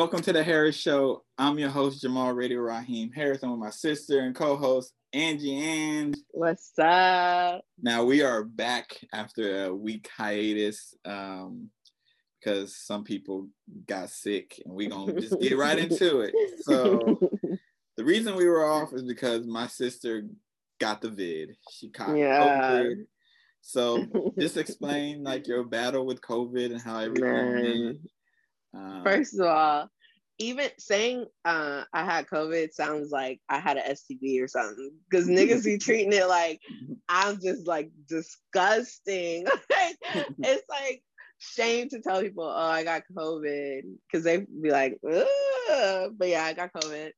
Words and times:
Welcome 0.00 0.22
to 0.22 0.32
the 0.32 0.42
Harris 0.42 0.76
Show. 0.76 1.24
I'm 1.36 1.58
your 1.58 1.68
host, 1.68 2.00
Jamal 2.00 2.32
Radio 2.32 2.60
Raheem 2.60 3.12
Harris. 3.12 3.42
I'm 3.42 3.50
with 3.50 3.60
my 3.60 3.68
sister 3.68 4.20
and 4.20 4.34
co-host, 4.34 4.94
Angie 5.12 5.58
and 5.58 6.16
What's 6.30 6.72
up? 6.78 7.60
Now 7.82 8.04
we 8.04 8.22
are 8.22 8.42
back 8.42 8.96
after 9.12 9.66
a 9.66 9.74
week 9.74 10.08
hiatus 10.16 10.94
um, 11.04 11.68
because 12.40 12.74
some 12.74 13.04
people 13.04 13.48
got 13.86 14.08
sick 14.08 14.58
and 14.64 14.72
we're 14.72 14.88
gonna 14.88 15.20
just 15.20 15.38
get 15.38 15.58
right 15.58 15.78
into 15.78 16.20
it. 16.20 16.34
So 16.62 17.20
the 17.98 18.04
reason 18.04 18.36
we 18.36 18.48
were 18.48 18.64
off 18.64 18.94
is 18.94 19.02
because 19.02 19.46
my 19.46 19.66
sister 19.66 20.22
got 20.80 21.02
the 21.02 21.10
vid. 21.10 21.58
She 21.72 21.90
caught 21.90 22.16
Yeah. 22.16 22.40
COVID. 22.40 23.04
So 23.60 24.06
just 24.38 24.56
explain 24.56 25.24
like 25.24 25.46
your 25.46 25.62
battle 25.62 26.06
with 26.06 26.22
COVID 26.22 26.72
and 26.72 26.80
how 26.80 27.00
everything. 27.00 27.98
Um, 28.74 29.02
First 29.04 29.38
of 29.38 29.46
all, 29.46 29.88
even 30.38 30.68
saying 30.78 31.26
uh, 31.44 31.84
I 31.92 32.04
had 32.04 32.26
COVID 32.26 32.72
sounds 32.72 33.10
like 33.10 33.40
I 33.48 33.58
had 33.58 33.76
an 33.76 33.94
STD 33.94 34.42
or 34.42 34.48
something 34.48 34.92
because 35.08 35.28
niggas 35.28 35.64
be 35.64 35.76
treating 35.78 36.12
it 36.12 36.26
like 36.28 36.60
I'm 37.08 37.40
just 37.40 37.66
like 37.66 37.90
disgusting. 38.08 39.46
It's 40.42 40.68
like 40.68 41.02
shame 41.38 41.88
to 41.90 42.00
tell 42.00 42.20
people, 42.20 42.44
oh, 42.44 42.70
I 42.70 42.84
got 42.84 43.02
COVID 43.16 43.82
because 44.06 44.24
they 44.24 44.38
be 44.38 44.70
like, 44.70 44.98
Ugh. 45.06 46.12
but 46.16 46.28
yeah, 46.28 46.44
I 46.44 46.52
got 46.54 46.72
COVID. 46.72 47.10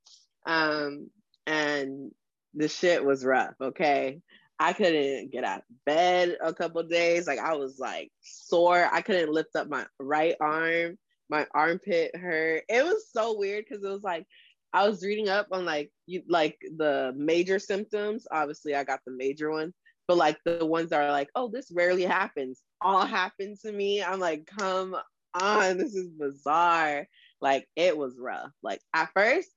Um, 0.44 1.10
and 1.46 2.10
the 2.54 2.68
shit 2.68 3.04
was 3.04 3.24
rough. 3.24 3.54
Okay. 3.60 4.20
I 4.58 4.72
couldn't 4.72 5.32
get 5.32 5.44
out 5.44 5.58
of 5.58 5.84
bed 5.84 6.36
a 6.42 6.52
couple 6.54 6.82
days. 6.84 7.26
Like 7.26 7.38
I 7.38 7.54
was 7.56 7.78
like 7.78 8.12
sore. 8.20 8.88
I 8.92 9.00
couldn't 9.00 9.32
lift 9.32 9.56
up 9.56 9.68
my 9.68 9.86
right 9.98 10.36
arm. 10.40 10.98
My 11.32 11.46
armpit 11.54 12.14
hurt. 12.14 12.64
It 12.68 12.84
was 12.84 13.06
so 13.10 13.38
weird 13.38 13.64
because 13.66 13.82
it 13.82 13.88
was 13.88 14.02
like 14.02 14.26
I 14.74 14.86
was 14.86 15.02
reading 15.02 15.30
up 15.30 15.46
on 15.50 15.64
like 15.64 15.90
you 16.04 16.22
like 16.28 16.58
the 16.76 17.14
major 17.16 17.58
symptoms. 17.58 18.26
Obviously, 18.30 18.74
I 18.74 18.84
got 18.84 19.00
the 19.06 19.14
major 19.16 19.50
one, 19.50 19.72
but 20.06 20.18
like 20.18 20.36
the 20.44 20.66
ones 20.66 20.90
that 20.90 21.00
are 21.00 21.10
like, 21.10 21.30
oh, 21.34 21.48
this 21.48 21.72
rarely 21.72 22.02
happens, 22.02 22.60
all 22.82 23.06
happened 23.06 23.56
to 23.64 23.72
me. 23.72 24.02
I'm 24.02 24.20
like, 24.20 24.46
come 24.58 24.94
on, 25.32 25.78
this 25.78 25.94
is 25.94 26.10
bizarre. 26.10 27.08
Like 27.40 27.66
it 27.76 27.96
was 27.96 28.18
rough. 28.18 28.52
Like 28.62 28.82
at 28.92 29.08
first, 29.14 29.48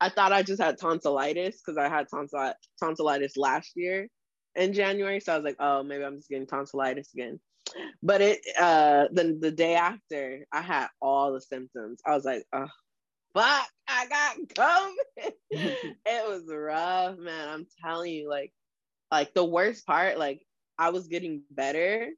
I 0.00 0.08
thought 0.08 0.32
I 0.32 0.42
just 0.42 0.60
had 0.60 0.78
tonsillitis 0.78 1.62
because 1.64 1.78
I 1.78 1.88
had 1.88 2.08
tonsil- 2.12 2.54
tonsillitis 2.82 3.36
last 3.36 3.70
year 3.76 4.08
in 4.56 4.72
January. 4.72 5.20
So 5.20 5.32
I 5.32 5.36
was 5.36 5.44
like, 5.44 5.58
oh, 5.60 5.84
maybe 5.84 6.02
I'm 6.02 6.16
just 6.16 6.28
getting 6.28 6.48
tonsillitis 6.48 7.14
again. 7.14 7.38
But 8.02 8.20
it 8.20 8.40
uh 8.60 9.08
then 9.12 9.40
the 9.40 9.50
day 9.50 9.74
after 9.74 10.46
I 10.52 10.60
had 10.62 10.88
all 11.00 11.32
the 11.32 11.40
symptoms. 11.40 12.00
I 12.06 12.14
was 12.14 12.24
like, 12.24 12.44
oh 12.52 12.68
fuck, 13.34 13.68
I 13.88 14.06
got 14.08 14.36
COVID. 14.48 15.32
it 16.06 16.28
was 16.28 16.44
rough, 16.48 17.18
man. 17.18 17.48
I'm 17.48 17.66
telling 17.84 18.12
you, 18.12 18.28
like, 18.28 18.52
like 19.10 19.34
the 19.34 19.44
worst 19.44 19.86
part, 19.86 20.18
like 20.18 20.42
I 20.78 20.90
was 20.90 21.08
getting 21.08 21.42
better. 21.50 22.10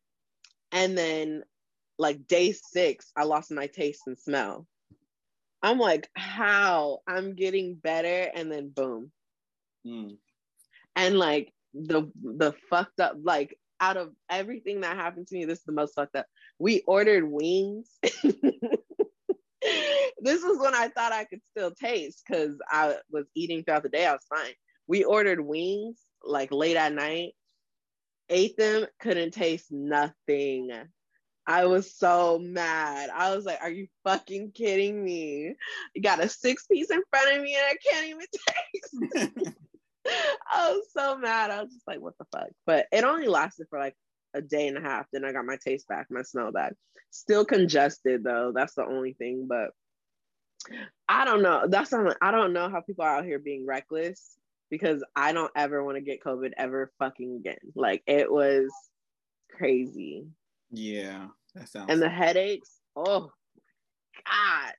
And 0.72 0.96
then 0.96 1.42
like 1.98 2.26
day 2.26 2.52
six, 2.52 3.10
I 3.16 3.24
lost 3.24 3.50
my 3.50 3.66
taste 3.66 4.02
and 4.06 4.18
smell. 4.18 4.66
I'm 5.62 5.78
like, 5.78 6.08
how? 6.14 7.00
I'm 7.08 7.34
getting 7.34 7.74
better, 7.74 8.30
and 8.34 8.50
then 8.52 8.70
boom. 8.70 9.10
mm, 9.86 10.16
And 10.96 11.18
like 11.18 11.52
the 11.74 12.10
the 12.22 12.52
fucked 12.70 13.00
up, 13.00 13.16
like 13.22 13.58
out 13.80 13.96
of 13.96 14.12
everything 14.30 14.80
that 14.82 14.96
happened 14.96 15.26
to 15.28 15.34
me, 15.34 15.44
this 15.44 15.58
is 15.58 15.64
the 15.64 15.72
most 15.72 15.94
fucked 15.94 16.16
up. 16.16 16.26
We 16.58 16.82
ordered 16.86 17.24
wings. 17.24 17.88
this 18.02 18.22
was 20.42 20.58
when 20.58 20.74
I 20.74 20.88
thought 20.88 21.12
I 21.12 21.24
could 21.24 21.40
still 21.50 21.70
taste 21.72 22.22
because 22.26 22.56
I 22.70 22.96
was 23.10 23.26
eating 23.34 23.64
throughout 23.64 23.82
the 23.82 23.88
day. 23.88 24.06
I 24.06 24.12
was 24.12 24.26
fine. 24.28 24.52
We 24.86 25.04
ordered 25.04 25.40
wings 25.40 25.98
like 26.24 26.50
late 26.52 26.76
at 26.76 26.92
night, 26.92 27.34
ate 28.28 28.56
them, 28.56 28.86
couldn't 29.00 29.32
taste 29.32 29.70
nothing. 29.70 30.70
I 31.46 31.64
was 31.64 31.94
so 31.94 32.38
mad. 32.38 33.08
I 33.08 33.34
was 33.34 33.46
like, 33.46 33.60
are 33.62 33.70
you 33.70 33.86
fucking 34.04 34.52
kidding 34.52 35.02
me? 35.02 35.54
You 35.94 36.02
got 36.02 36.22
a 36.22 36.28
six 36.28 36.66
piece 36.66 36.90
in 36.90 37.00
front 37.10 37.36
of 37.36 37.42
me 37.42 37.56
and 37.56 37.64
I 37.64 37.76
can't 37.90 38.06
even 38.06 39.40
taste. 39.42 39.56
I 40.06 40.72
was 40.72 40.84
so 40.92 41.18
mad. 41.18 41.50
I 41.50 41.62
was 41.62 41.72
just 41.72 41.86
like, 41.86 42.00
what 42.00 42.14
the 42.18 42.26
fuck? 42.32 42.48
But 42.66 42.86
it 42.92 43.04
only 43.04 43.28
lasted 43.28 43.66
for 43.70 43.78
like 43.78 43.94
a 44.34 44.40
day 44.42 44.68
and 44.68 44.78
a 44.78 44.80
half. 44.80 45.06
Then 45.12 45.24
I 45.24 45.32
got 45.32 45.44
my 45.44 45.58
taste 45.62 45.88
back, 45.88 46.06
my 46.10 46.22
smell 46.22 46.52
back. 46.52 46.74
Still 47.10 47.44
congested 47.44 48.24
though. 48.24 48.52
That's 48.54 48.74
the 48.74 48.84
only 48.84 49.14
thing. 49.14 49.46
But 49.48 49.70
I 51.08 51.24
don't 51.24 51.42
know. 51.42 51.66
That's 51.68 51.92
not, 51.92 52.16
I 52.20 52.30
don't 52.30 52.52
know 52.52 52.68
how 52.68 52.80
people 52.80 53.04
are 53.04 53.18
out 53.18 53.24
here 53.24 53.38
being 53.38 53.66
reckless 53.66 54.36
because 54.70 55.02
I 55.16 55.32
don't 55.32 55.52
ever 55.56 55.82
want 55.82 55.96
to 55.96 56.02
get 56.02 56.22
COVID 56.22 56.52
ever 56.56 56.92
fucking 56.98 57.36
again. 57.36 57.58
Like 57.74 58.02
it 58.06 58.30
was 58.30 58.70
crazy. 59.50 60.26
yeah, 60.70 61.28
that 61.54 61.68
sounds. 61.68 61.90
And 61.90 62.02
the 62.02 62.08
headaches, 62.08 62.70
oh 62.96 63.30
God. 64.26 64.72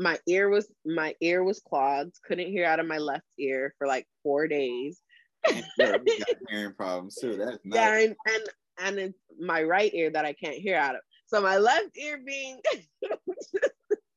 My 0.00 0.18
ear 0.26 0.48
was 0.48 0.66
my 0.84 1.14
ear 1.20 1.44
was 1.44 1.60
clogged. 1.60 2.16
Couldn't 2.24 2.48
hear 2.48 2.64
out 2.64 2.80
of 2.80 2.86
my 2.86 2.98
left 2.98 3.26
ear 3.38 3.74
for 3.78 3.86
like 3.86 4.06
four 4.22 4.48
days. 4.48 5.00
And 5.48 5.64
yeah, 5.78 5.96
hearing 6.48 6.74
problems 6.74 7.16
too. 7.16 7.36
That's. 7.36 7.58
Yeah, 7.64 7.98
and 7.98 8.16
and, 8.26 8.44
and 8.78 8.98
it's 8.98 9.18
my 9.38 9.62
right 9.62 9.92
ear 9.92 10.10
that 10.10 10.24
I 10.24 10.32
can't 10.32 10.56
hear 10.56 10.76
out 10.76 10.94
of. 10.94 11.02
So 11.26 11.40
my 11.40 11.58
left 11.58 11.96
ear 11.96 12.18
being 12.24 12.60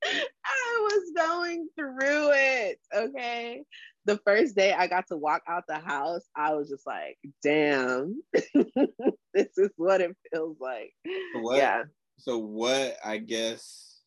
I 0.06 0.80
was 0.82 1.12
going 1.16 1.70
through 1.78 2.32
it. 2.34 2.80
Okay. 2.96 3.64
The 4.06 4.20
first 4.26 4.56
day 4.56 4.74
I 4.74 4.88
got 4.88 5.08
to 5.08 5.18
walk 5.18 5.44
out 5.48 5.64
the 5.68 5.80
house, 5.80 6.24
I 6.36 6.54
was 6.56 6.70
just 6.70 6.86
like, 6.86 7.18
damn, 7.42 8.22
this 8.34 9.58
is 9.58 9.70
what 9.78 10.02
it 10.02 10.16
feels 10.32 10.58
like. 10.60 10.94
What, 11.36 11.58
Yeah. 11.58 11.84
So 12.20 12.38
what? 12.38 12.98
I 13.04 13.18
guess. 13.18 14.00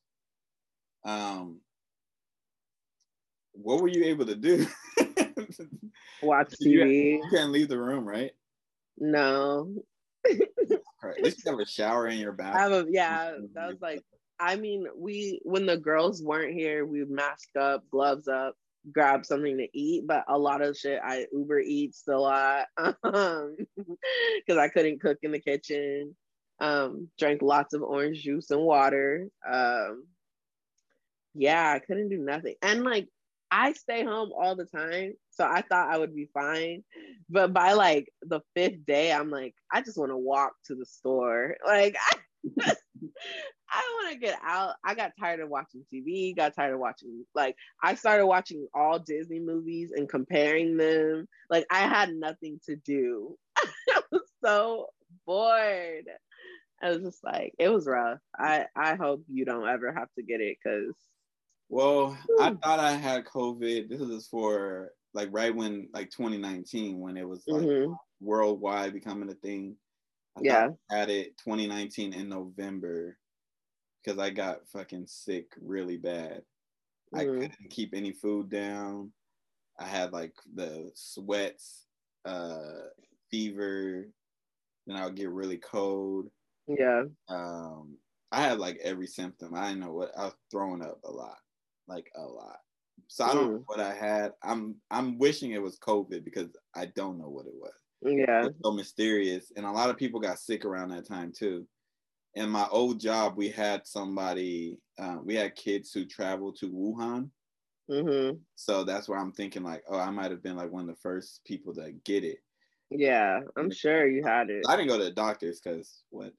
Um. 1.05 1.61
What 3.63 3.81
were 3.81 3.89
you 3.89 4.05
able 4.05 4.27
to 4.27 4.37
do? 4.37 4.67
Watch 6.23 6.55
You- 6.61 6.81
TV. 6.81 7.13
you 7.23 7.29
can't 7.31 7.51
leave 7.53 7.69
the 7.69 7.79
room, 7.79 8.07
right? 8.07 8.33
No. 8.99 9.75
Right. 11.03 11.19
At 11.19 11.23
least 11.25 11.45
you 11.45 11.51
have 11.53 11.61
a 11.61 11.67
shower 11.67 12.09
in 12.09 12.19
your 12.19 12.33
I 12.33 12.37
bathroom. 12.37 12.73
have 12.73 12.87
a 12.87 12.91
yeah, 12.91 13.33
that 13.55 13.69
was 13.69 13.81
like 13.81 14.01
I 14.41 14.57
mean, 14.57 14.87
we 14.97 15.41
when 15.45 15.67
the 15.67 15.77
girls 15.77 16.23
weren't 16.23 16.53
here, 16.55 16.85
we 16.85 17.01
would 17.01 17.11
mask 17.11 17.49
up, 17.59 17.85
gloves 17.91 18.27
up, 18.29 18.55
grab 18.93 19.25
something 19.25 19.57
to 19.59 19.69
eat. 19.79 20.07
But 20.07 20.25
a 20.29 20.37
lot 20.39 20.63
of 20.63 20.77
shit 20.77 21.01
I 21.05 21.27
Uber 21.33 21.61
Eats 21.61 22.03
a 22.09 22.17
lot. 22.17 22.67
Um 23.05 23.57
because 23.77 24.59
I 24.59 24.69
couldn't 24.69 25.01
cook 25.01 25.19
in 25.23 25.31
the 25.33 25.41
kitchen. 25.41 26.17
Um, 26.59 27.09
drank 27.19 27.43
lots 27.43 27.75
of 27.75 27.83
orange 27.83 28.23
juice 28.23 28.51
and 28.51 28.63
water. 28.63 29.29
Um 29.49 30.05
yeah, 31.35 31.71
I 31.71 31.79
couldn't 31.81 32.09
do 32.09 32.19
nothing. 32.19 32.55
And 32.63 32.83
like 32.83 33.09
I 33.51 33.73
stay 33.73 34.05
home 34.05 34.33
all 34.37 34.57
the 34.57 34.65
time, 34.65 35.15
so 35.31 35.45
I 35.45 35.63
thought 35.63 35.93
I 35.93 35.99
would 35.99 36.15
be 36.15 36.29
fine. 36.35 36.83
But 37.29 37.53
by 37.53 37.73
like 37.73 38.09
the 38.23 38.41
fifth 38.55 38.85
day, 38.87 39.13
I'm 39.13 39.31
like, 39.31 39.55
I 39.73 39.83
just 39.83 39.99
want 39.99 40.11
to 40.11 40.17
walk 40.17 40.53
to 40.67 40.75
the 40.75 40.87
store. 40.87 41.57
Like, 41.67 41.97
I, 42.01 42.19
I 43.71 43.83
want 43.95 44.13
to 44.13 44.19
get 44.19 44.39
out. 44.45 44.75
I 44.85 44.95
got 44.95 45.13
tired 45.19 45.41
of 45.41 45.49
watching 45.49 45.85
TV, 45.93 46.35
got 46.37 46.55
tired 46.55 46.75
of 46.75 46.81
watching, 46.81 47.25
like, 47.35 47.57
I 47.83 47.95
started 47.97 48.27
watching 48.27 48.67
all 48.75 48.99
Disney 48.99 49.41
movies 49.41 49.93
and 49.95 50.09
comparing 50.09 50.77
them. 50.77 51.29
Like, 51.51 51.67
I 51.71 51.81
had 51.81 52.15
nothing 52.15 52.61
to 52.67 52.77
do. 52.77 53.37
I 53.59 54.01
was 54.13 54.23
so 54.45 54.87
bored. 55.27 56.07
I 56.83 56.91
was 56.91 56.99
just 56.99 57.25
like, 57.25 57.55
it 57.59 57.69
was 57.69 57.87
rough. 57.87 58.19
I, 58.39 58.67
I 58.77 58.95
hope 58.95 59.25
you 59.29 59.45
don't 59.45 59.69
ever 59.69 59.93
have 59.93 60.09
to 60.17 60.23
get 60.23 60.41
it 60.41 60.59
because 60.63 60.95
Well, 61.69 62.17
I 62.39 62.51
thought 62.63 62.81
I 62.81 62.93
had 62.93 63.25
COVID. 63.25 63.89
This 63.89 64.01
was 64.01 64.29
for 64.29 64.93
like 65.15 65.29
right 65.33 65.55
when 65.55 65.89
like 65.93 66.11
2019 66.11 67.01
when 67.01 67.17
it 67.17 67.29
was 67.29 67.47
like 67.49 67.69
Mhm. 67.69 67.99
worldwide 68.21 68.93
becoming 68.93 69.31
a 69.31 69.35
thing. 69.35 69.77
I 70.37 70.41
Yeah. 70.41 70.77
I 70.91 70.97
had 70.99 71.11
it 71.11 71.39
2019 71.39 72.15
in 72.15 72.29
November 72.31 73.19
because 74.05 74.19
I 74.21 74.31
got 74.31 74.69
fucking 74.69 75.07
sick 75.09 75.53
really 75.61 75.99
bad. 75.99 76.45
I 77.15 77.27
Mhm. 77.27 77.39
couldn't 77.39 77.71
keep 77.71 77.95
any 77.95 78.13
food 78.13 78.51
down. 78.51 79.13
I 79.79 79.87
had 79.87 80.13
like 80.13 80.37
the 80.55 80.93
sweats, 80.95 81.87
uh, 82.27 82.89
fever. 83.31 84.13
Then 84.87 84.97
I 84.99 85.07
would 85.07 85.17
get 85.17 85.31
really 85.31 85.59
cold. 85.59 86.31
yeah. 86.67 87.07
Um, 87.29 87.99
I 88.33 88.43
had 88.43 88.59
like 88.59 88.79
every 88.79 89.07
symptom. 89.07 89.55
I 89.55 89.69
didn't 89.69 89.81
know 89.81 89.93
what 89.95 90.17
I 90.17 90.27
was 90.27 90.37
throwing 90.51 90.83
up 90.83 91.01
a 91.05 91.11
lot, 91.11 91.39
like 91.89 92.11
a 92.17 92.23
lot. 92.23 92.59
So 93.09 93.25
I 93.25 93.35
don't 93.35 93.53
know 93.53 93.63
what 93.67 93.81
I 93.81 93.95
had. 93.95 94.33
I'm 94.43 94.77
I'm 94.91 95.19
wishing 95.19 95.53
it 95.53 95.63
was 95.63 95.79
COVID 95.79 96.25
because 96.25 96.49
I 96.75 96.87
don't 96.87 97.19
know 97.19 97.29
what 97.29 97.47
it 97.47 97.55
was. 97.55 97.73
Yeah. 98.03 98.47
It's 98.47 98.59
so 98.63 98.73
mysterious, 98.73 99.53
and 99.57 99.65
a 99.65 99.71
lot 99.71 99.91
of 99.91 99.97
people 99.97 100.21
got 100.21 100.39
sick 100.39 100.65
around 100.65 100.91
that 100.91 101.07
time 101.07 101.33
too. 101.37 101.67
in 102.35 102.51
my 102.51 102.67
old 102.71 103.01
job, 103.01 103.35
we 103.37 103.49
had 103.49 103.87
somebody, 103.87 104.79
uh, 104.99 105.17
we 105.25 105.35
had 105.35 105.57
kids 105.57 105.93
who 105.93 106.05
traveled 106.05 106.57
to 106.57 106.71
Wuhan. 106.71 107.31
Mm-hmm. 107.91 108.37
So 108.57 108.85
that's 108.85 109.09
where 109.09 109.19
I'm 109.19 109.33
thinking 109.33 109.63
like, 109.63 109.83
oh, 109.89 109.99
I 109.99 110.11
might 110.11 110.31
have 110.31 110.43
been 110.43 110.57
like 110.57 110.71
one 110.71 110.83
of 110.83 110.95
the 110.95 111.01
first 111.01 111.43
people 111.47 111.73
to 111.75 111.93
get 112.05 112.25
it. 112.25 112.39
Yeah, 112.91 113.41
I'm 113.57 113.71
sure 113.71 114.07
you 114.07 114.23
had 114.23 114.51
it. 114.51 114.65
I 114.69 114.77
didn't 114.77 114.89
go 114.89 114.99
to 114.99 115.05
the 115.05 115.11
doctors 115.11 115.61
because 115.61 116.03
what 116.11 116.33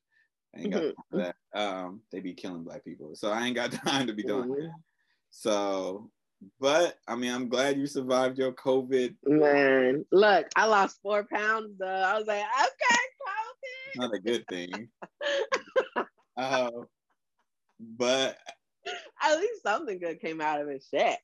I 0.56 0.62
ain't 0.62 0.72
got 0.72 0.84
mm-hmm. 0.84 1.18
that. 1.18 1.36
Um, 1.54 2.02
they 2.12 2.20
be 2.20 2.34
killing 2.34 2.64
black 2.64 2.84
people, 2.84 3.16
so 3.16 3.32
I 3.32 3.46
ain't 3.46 3.56
got 3.56 3.72
time 3.86 4.08
to 4.08 4.14
be 4.14 4.24
doing 4.24 4.50
mm-hmm. 4.50 4.68
So, 5.30 6.10
but 6.60 6.96
I 7.08 7.16
mean, 7.16 7.34
I'm 7.34 7.50
glad 7.50 7.78
you 7.78 7.88
survived 7.88 8.38
your 8.38 8.54
COVID. 8.54 9.16
Man, 9.26 10.06
look, 10.12 10.48
I 10.56 10.66
lost 10.66 11.00
four 11.02 11.26
pounds. 11.32 11.72
Though 11.80 11.86
I 11.86 12.18
was 12.18 12.28
like, 12.28 12.42
okay, 12.42 13.02
COVID. 13.28 14.02
Not 14.02 14.14
a 14.14 14.20
good 14.20 14.46
thing. 14.48 14.90
uh, 16.38 16.72
but 17.80 18.38
at 19.22 19.38
least 19.38 19.64
something 19.64 20.00
good 20.00 20.22
came 20.22 20.42
out 20.42 20.62
of 20.62 20.70
it. 20.70 20.84
Shit. 20.90 21.18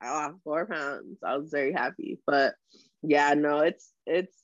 I 0.00 0.10
lost 0.10 0.42
four 0.44 0.66
pounds. 0.66 1.18
I 1.24 1.36
was 1.36 1.50
very 1.50 1.72
happy. 1.72 2.18
But 2.26 2.54
yeah, 3.02 3.34
no, 3.34 3.60
it's 3.60 3.90
it's 4.06 4.36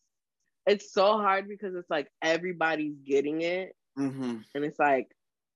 it's 0.67 0.93
so 0.93 1.19
hard 1.19 1.49
because 1.49 1.75
it's 1.75 1.91
like 1.91 2.09
everybody's 2.23 2.97
getting 3.05 3.43
it. 3.43 3.75
Mm-hmm. 3.99 4.37
And 4.55 4.65
it's 4.65 4.79
like, 4.79 5.09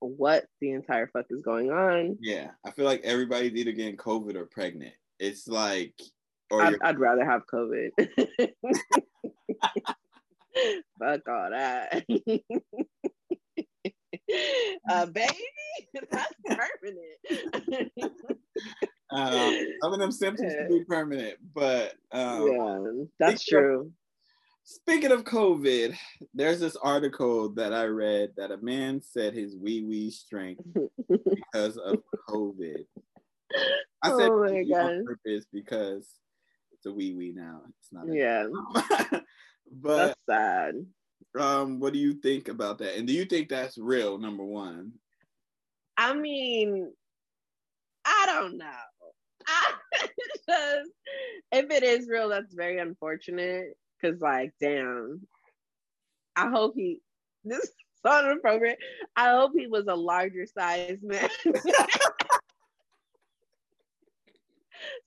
what 0.08 0.46
the 0.60 0.70
entire 0.72 1.06
fuck 1.08 1.26
is 1.30 1.42
going 1.42 1.70
on? 1.70 2.18
Yeah. 2.20 2.50
I 2.64 2.70
feel 2.72 2.84
like 2.84 3.02
everybody's 3.04 3.54
either 3.54 3.72
getting 3.72 3.96
COVID 3.96 4.36
or 4.36 4.46
pregnant. 4.46 4.94
It's 5.18 5.46
like 5.48 5.94
or 6.50 6.62
I'd, 6.62 6.76
I'd 6.82 6.98
rather 6.98 7.24
have 7.24 7.42
COVID. 7.52 7.90
fuck 10.98 11.28
all 11.28 11.50
that. 11.50 12.04
uh, 14.90 15.06
baby, 15.06 15.34
that's 16.10 16.34
permanent. 16.46 17.90
um, 19.10 19.58
some 19.82 19.92
of 19.92 19.98
them 19.98 20.12
symptoms 20.12 20.54
can 20.54 20.68
be 20.68 20.84
permanent, 20.84 21.38
but 21.54 21.94
um, 22.12 22.46
yeah, 22.48 22.78
that's 23.18 23.44
true. 23.44 23.92
Speaking 24.66 25.12
of 25.12 25.24
COVID, 25.24 25.94
there's 26.32 26.58
this 26.58 26.74
article 26.76 27.50
that 27.50 27.74
I 27.74 27.84
read 27.84 28.30
that 28.38 28.50
a 28.50 28.56
man 28.56 29.02
said 29.02 29.34
his 29.34 29.54
wee 29.54 29.84
wee 29.84 30.10
strength 30.10 30.64
because 31.06 31.76
of 31.76 31.98
COVID. 32.26 32.86
I 34.02 34.08
said 34.08 34.30
oh 34.30 34.42
my 34.42 34.62
God. 34.62 34.86
on 34.86 35.04
purpose 35.04 35.44
because 35.52 36.08
it's 36.72 36.86
a 36.86 36.92
wee 36.92 37.14
wee 37.14 37.34
now. 37.36 37.60
It's 37.78 37.92
not. 37.92 38.06
Yeah. 38.10 38.46
but 39.70 40.06
that's 40.06 40.20
sad. 40.30 40.74
Um, 41.38 41.78
what 41.78 41.92
do 41.92 41.98
you 41.98 42.14
think 42.14 42.48
about 42.48 42.78
that? 42.78 42.96
And 42.96 43.06
do 43.06 43.12
you 43.12 43.26
think 43.26 43.50
that's 43.50 43.76
real? 43.76 44.16
Number 44.16 44.44
one. 44.44 44.92
I 45.98 46.14
mean, 46.14 46.90
I 48.06 48.26
don't 48.26 48.56
know. 48.56 48.66
just, 50.48 50.90
if 51.52 51.70
it 51.70 51.82
is 51.82 52.08
real, 52.08 52.30
that's 52.30 52.54
very 52.54 52.78
unfortunate. 52.78 53.76
Cause 54.04 54.20
like, 54.20 54.52
damn, 54.60 55.26
I 56.36 56.50
hope 56.50 56.74
he 56.76 57.00
this 57.44 57.60
is 57.60 57.70
inappropriate. 58.04 58.78
I 59.16 59.30
hope 59.30 59.52
he 59.56 59.66
was 59.66 59.86
a 59.88 59.94
larger 59.94 60.46
size 60.46 60.98
man. 61.02 61.28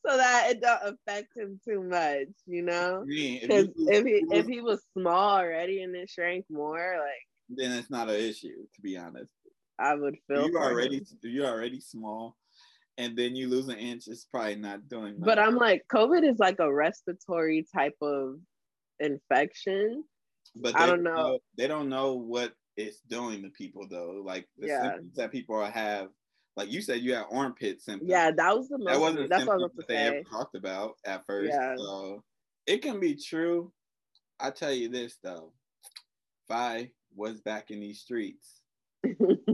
so 0.05 0.17
that 0.17 0.47
it 0.49 0.61
don't 0.61 0.81
affect 0.83 1.37
him 1.37 1.59
too 1.63 1.83
much, 1.83 2.29
you 2.47 2.63
know. 2.63 3.03
Because 3.07 3.67
if, 3.75 3.75
if 3.77 4.05
he 4.05 4.23
if 4.31 4.47
he 4.47 4.61
was 4.61 4.81
small 4.93 5.37
already 5.37 5.83
and 5.83 5.95
it 5.95 6.09
shrank 6.09 6.45
more, 6.49 6.97
like 6.97 7.27
then 7.49 7.73
it's 7.73 7.91
not 7.91 8.09
an 8.09 8.15
issue. 8.15 8.65
To 8.75 8.81
be 8.81 8.97
honest, 8.97 9.31
I 9.77 9.93
would 9.93 10.17
feel 10.27 10.47
you 10.47 10.57
already 10.57 11.05
you 11.21 11.45
already 11.45 11.79
small, 11.79 12.35
and 12.97 13.15
then 13.15 13.35
you 13.35 13.47
lose 13.47 13.67
an 13.67 13.77
inch. 13.77 14.07
It's 14.07 14.25
probably 14.25 14.55
not 14.55 14.87
doing. 14.89 15.19
Much. 15.19 15.25
But 15.25 15.39
I'm 15.39 15.55
like, 15.55 15.85
COVID 15.91 16.27
is 16.27 16.39
like 16.39 16.59
a 16.59 16.73
respiratory 16.73 17.67
type 17.75 17.97
of 18.01 18.39
infection. 18.99 20.03
But 20.55 20.79
I 20.79 20.85
don't 20.85 21.03
know. 21.03 21.15
know. 21.15 21.39
They 21.57 21.67
don't 21.67 21.89
know 21.89 22.13
what 22.13 22.53
it's 22.75 23.01
doing 23.01 23.43
to 23.43 23.49
people 23.49 23.87
though. 23.89 24.21
Like 24.25 24.47
the 24.57 24.67
yeah. 24.67 24.81
symptoms 24.83 25.15
that 25.15 25.31
people 25.31 25.63
have 25.63 26.09
like 26.57 26.71
you 26.71 26.81
said, 26.81 27.01
you 27.01 27.13
had 27.13 27.25
armpit 27.31 27.83
symptoms. 27.83 28.09
Yeah, 28.09 28.31
that 28.31 28.57
was 28.57 28.67
the 28.67 28.79
most. 28.79 28.87
That 28.87 28.99
wasn't 28.99 29.29
that's 29.29 29.45
what 29.45 29.75
that 29.75 29.87
they 29.87 29.95
ever 29.95 30.23
talked 30.23 30.55
about 30.55 30.95
at 31.05 31.23
first. 31.27 31.51
Yeah. 31.53 31.75
So 31.77 32.23
it 32.65 32.81
can 32.81 32.99
be 32.99 33.15
true. 33.15 33.71
I 34.39 34.49
tell 34.49 34.73
you 34.73 34.89
this 34.89 35.17
though, 35.23 35.53
if 36.49 36.55
I 36.55 36.89
was 37.15 37.41
back 37.41 37.69
in 37.69 37.79
these 37.79 38.01
streets, 38.01 38.61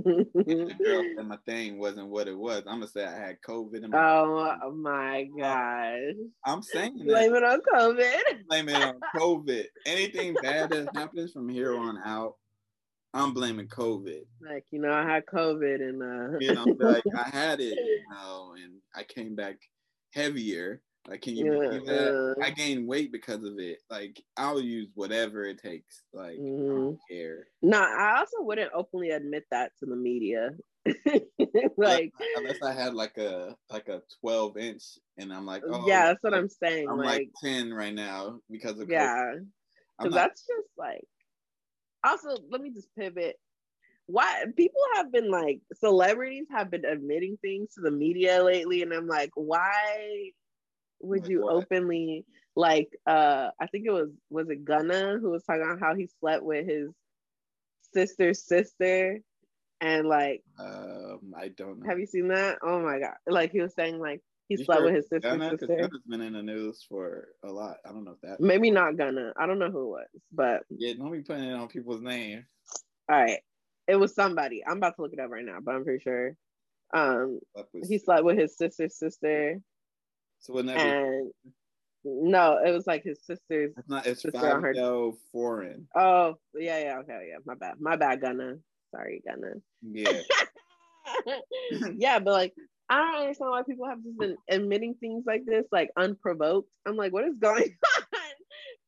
girl 0.03 1.03
said 1.15 1.27
my 1.27 1.38
thing 1.45 1.79
wasn't 1.79 2.07
what 2.07 2.27
it 2.27 2.38
was. 2.38 2.63
I'm 2.67 2.79
gonna 2.79 2.88
say 2.88 3.05
I 3.05 3.15
had 3.15 3.38
COVID. 3.47 3.89
My 3.89 3.97
oh 4.00 4.71
my 4.75 5.27
gosh! 5.38 6.15
I'm 6.45 6.61
saying 6.61 7.01
blame 7.05 7.35
it 7.35 7.44
on 7.44 7.61
COVID. 7.61 8.47
Blame 8.50 8.69
it 8.69 8.75
on 8.75 9.00
COVID. 9.15 9.65
Anything 9.85 10.35
bad 10.41 10.69
that 10.71 10.95
happens 10.95 11.31
from 11.31 11.50
here 11.50 11.77
on 11.77 12.00
out, 12.05 12.35
I'm 13.13 13.33
blaming 13.33 13.67
COVID. 13.67 14.23
Like, 14.41 14.65
you 14.71 14.79
know, 14.79 14.91
I 14.91 15.03
had 15.03 15.25
COVID 15.25 15.81
and 15.81 16.01
uh 16.01 16.38
you 16.39 16.53
know, 16.53 16.65
like 16.79 17.03
I 17.17 17.29
had 17.29 17.59
it, 17.59 17.77
you 17.77 18.03
know, 18.11 18.55
and 18.61 18.73
I 18.95 19.03
came 19.03 19.35
back 19.35 19.57
heavier. 20.13 20.81
Like, 21.07 21.21
can 21.21 21.35
you 21.35 21.45
yeah, 21.45 21.59
believe 21.59 21.85
that? 21.85 22.35
Uh, 22.39 22.44
I 22.44 22.51
gained 22.51 22.88
weight 22.88 23.11
because 23.11 23.44
of 23.44 23.59
it. 23.59 23.79
Like, 23.89 24.23
I'll 24.38 24.61
use 24.61 24.89
whatever 24.95 25.44
it 25.44 25.61
takes. 25.61 26.01
Like, 26.13 26.38
mm-hmm. 26.38 26.63
I 26.63 26.75
don't 26.75 27.00
care. 27.09 27.47
No, 27.61 27.79
nah, 27.79 27.85
I 27.85 28.19
also 28.19 28.38
wouldn't 28.39 28.71
openly 28.73 29.09
admit 29.09 29.44
that 29.51 29.71
to 29.79 29.85
the 29.85 29.95
media. 29.95 30.51
like 31.77 32.11
unless 32.35 32.61
I 32.61 32.73
had 32.73 32.94
like 32.94 33.17
a 33.17 33.55
like 33.69 33.88
a 33.88 34.01
12 34.19 34.57
inch 34.57 34.83
and 35.17 35.31
I'm 35.31 35.45
like, 35.45 35.63
oh 35.65 35.88
yeah, 35.88 36.07
that's 36.07 36.21
what 36.21 36.33
I'm 36.33 36.50
saying. 36.50 36.89
I'm 36.89 36.97
like, 36.97 37.05
like 37.05 37.29
10 37.41 37.73
right 37.73 37.94
now 37.94 38.39
because 38.51 38.77
of 38.79 38.89
yeah. 38.89 39.35
Because 39.97 40.13
that's 40.13 40.41
just 40.41 40.67
like 40.77 41.05
also 42.03 42.35
let 42.51 42.59
me 42.59 42.71
just 42.71 42.89
pivot 42.97 43.38
why 44.05 44.44
people 44.57 44.81
have 44.95 45.11
been 45.11 45.31
like 45.31 45.61
celebrities 45.79 46.45
have 46.51 46.69
been 46.69 46.85
admitting 46.85 47.38
things 47.41 47.73
to 47.73 47.81
the 47.81 47.91
media 47.91 48.44
lately 48.44 48.81
and 48.81 48.91
i'm 48.94 49.07
like 49.07 49.31
why 49.35 50.29
would 51.03 51.27
you 51.27 51.41
what? 51.41 51.53
openly 51.53 52.25
like 52.55 52.89
uh 53.07 53.50
i 53.59 53.67
think 53.67 53.85
it 53.85 53.91
was 53.91 54.09
was 54.29 54.50
it 54.50 54.63
gunna 54.65 55.17
who 55.19 55.29
was 55.29 55.44
talking 55.44 55.63
about 55.63 55.79
how 55.79 55.95
he 55.95 56.07
slept 56.19 56.44
with 56.44 56.67
his 56.67 56.89
sister's 57.94 58.44
sister 58.44 59.19
and 59.81 60.07
like 60.07 60.43
um 60.60 61.33
i 61.36 61.50
don't 61.50 61.79
know 61.79 61.89
have 61.89 62.00
you 62.00 62.05
seen 62.05 62.27
that 62.29 62.57
oh 62.63 62.79
my 62.79 63.00
god 63.00 63.15
like 63.27 63.51
he 63.51 63.62
was 63.62 63.74
saying 63.75 64.00
like 64.00 64.22
he 64.50 64.55
you 64.55 64.65
slept 64.65 64.79
sure 64.79 64.86
with 64.86 64.95
his 64.95 65.10
sister's 65.10 65.31
Gunna? 65.31 65.50
sister. 65.51 65.67
Gunna's 65.67 66.01
been 66.05 66.22
in 66.22 66.33
the 66.33 66.43
news 66.43 66.86
for 66.88 67.29
a 67.43 67.51
lot. 67.51 67.77
I 67.86 67.91
don't 67.91 68.03
know 68.03 68.12
if 68.12 68.22
that. 68.22 68.41
Maybe 68.41 68.72
not 68.72 68.98
Gunna. 68.98 69.33
I 69.38 69.45
don't 69.45 69.60
know 69.60 69.72
who 69.72 69.83
it 69.83 69.89
was, 69.89 70.07
but 70.31 70.63
yeah, 70.69 70.93
don't 70.93 71.12
be 71.12 71.22
putting 71.22 71.45
it 71.45 71.53
on 71.53 71.67
people's 71.69 72.01
name. 72.01 72.45
All 73.10 73.22
right, 73.22 73.39
it 73.88 73.95
was 73.95 74.13
somebody. 74.13 74.63
I'm 74.65 74.77
about 74.77 74.95
to 74.98 75.01
look 75.01 75.13
it 75.13 75.19
up 75.19 75.31
right 75.31 75.45
now, 75.45 75.60
but 75.62 75.75
I'm 75.75 75.83
pretty 75.83 76.03
sure. 76.03 76.36
Um, 76.93 77.39
he 77.88 77.98
slept 77.98 78.24
with 78.24 78.38
his 78.38 78.57
sister's 78.57 78.98
sister. 78.98 79.60
So 80.43 80.53
when 80.53 80.65
that 80.65 80.77
and 80.77 81.31
no, 82.05 82.59
it 82.63 82.71
was 82.71 82.85
like 82.85 83.03
his 83.03 83.17
sister's. 83.25 83.71
It's 83.77 83.89
not. 83.89 84.05
It's 84.05 84.23
Fivio 84.23 85.15
Foreign. 85.31 85.88
Oh 85.95 86.35
yeah, 86.53 86.79
yeah, 86.79 86.97
okay, 87.00 87.29
yeah. 87.29 87.38
My 87.45 87.55
bad. 87.55 87.75
My 87.79 87.95
bad, 87.95 88.19
Gunna. 88.19 88.55
Sorry, 88.91 89.23
Gunna. 89.25 89.53
Yeah. 89.81 90.19
yeah, 91.95 92.19
but 92.19 92.33
like 92.33 92.53
I 92.89 92.97
don't 92.97 93.21
understand 93.21 93.51
why 93.51 93.63
people 93.63 93.88
have 93.88 94.03
just 94.03 94.17
been 94.17 94.35
admitting 94.50 94.95
things 94.95 95.23
like 95.25 95.45
this, 95.45 95.63
like 95.71 95.91
unprovoked. 95.95 96.69
I'm 96.85 96.97
like, 96.97 97.13
what 97.13 97.23
is 97.23 97.35
going 97.39 97.63
on? 97.97 98.03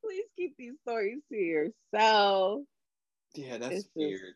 Please 0.03 0.25
keep 0.35 0.55
these 0.57 0.73
stories 0.81 1.19
to 1.31 1.37
yourself. 1.37 2.63
Yeah, 3.33 3.57
that's 3.59 3.75
it's 3.75 3.89
weird. 3.95 4.35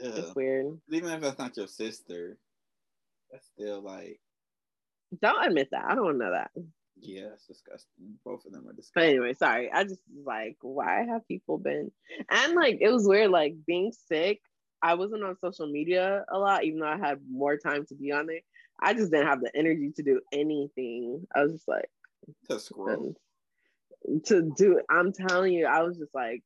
Just, 0.00 0.18
it's 0.18 0.34
weird. 0.36 0.78
Even 0.90 1.10
if 1.10 1.20
that's 1.20 1.38
not 1.38 1.56
your 1.56 1.66
sister, 1.66 2.38
that's 3.30 3.46
still 3.48 3.82
like. 3.82 4.20
Don't 5.20 5.46
admit 5.46 5.68
that. 5.72 5.84
I 5.84 5.94
don't 5.94 6.04
want 6.04 6.18
to 6.20 6.24
know 6.24 6.32
that. 6.32 6.50
Yeah, 7.00 7.28
it's 7.34 7.46
disgusting. 7.46 8.16
Both 8.24 8.46
of 8.46 8.52
them 8.52 8.68
are 8.68 8.72
disgusting. 8.72 8.92
But 8.94 9.04
anyway, 9.04 9.34
sorry. 9.34 9.70
I 9.72 9.84
just 9.84 10.00
like, 10.24 10.56
why 10.62 11.04
have 11.08 11.26
people 11.26 11.58
been? 11.58 11.90
And 12.30 12.54
like, 12.54 12.78
it 12.80 12.90
was 12.90 13.06
weird. 13.06 13.30
Like 13.30 13.54
being 13.66 13.92
sick. 14.08 14.40
I 14.82 14.94
wasn't 14.94 15.22
on 15.22 15.36
social 15.40 15.66
media 15.66 16.24
a 16.32 16.38
lot, 16.38 16.64
even 16.64 16.80
though 16.80 16.86
I 16.88 16.96
had 16.96 17.20
more 17.30 17.56
time 17.56 17.86
to 17.86 17.94
be 17.94 18.10
on 18.12 18.28
it. 18.30 18.42
I 18.80 18.94
just 18.94 19.12
didn't 19.12 19.28
have 19.28 19.40
the 19.40 19.50
energy 19.54 19.92
to 19.96 20.02
do 20.02 20.20
anything. 20.32 21.24
I 21.34 21.44
was 21.44 21.52
just 21.52 21.68
like 21.68 21.88
to 22.48 22.58
scroll. 22.58 23.14
To 24.26 24.52
do 24.56 24.80
I'm 24.90 25.12
telling 25.12 25.52
you, 25.52 25.66
I 25.66 25.82
was 25.82 25.98
just 25.98 26.14
like, 26.14 26.42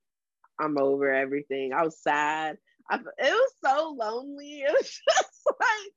I'm 0.61 0.77
over 0.79 1.11
everything. 1.11 1.73
I 1.73 1.83
was 1.83 1.99
sad. 2.03 2.59
I, 2.91 2.97
it 2.97 3.03
was 3.19 3.53
so 3.65 3.97
lonely. 3.99 4.61
It 4.67 4.73
was 4.73 5.01
just 5.09 5.41
like 5.61 5.93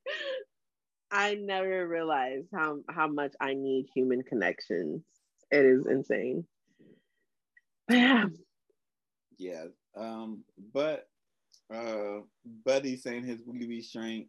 I 1.11 1.35
never 1.35 1.87
realized 1.87 2.47
how 2.53 2.79
how 2.89 3.07
much 3.07 3.33
I 3.39 3.53
need 3.53 3.87
human 3.93 4.23
connections. 4.23 5.03
It 5.51 5.65
is 5.65 5.85
insane. 5.87 6.45
yeah. 7.89 8.25
Yeah. 9.37 9.65
Um, 9.95 10.43
but 10.73 11.07
uh, 11.73 12.19
Buddy 12.65 12.97
saying 12.97 13.23
his 13.25 13.41
weeby 13.41 13.89
shrink. 13.89 14.27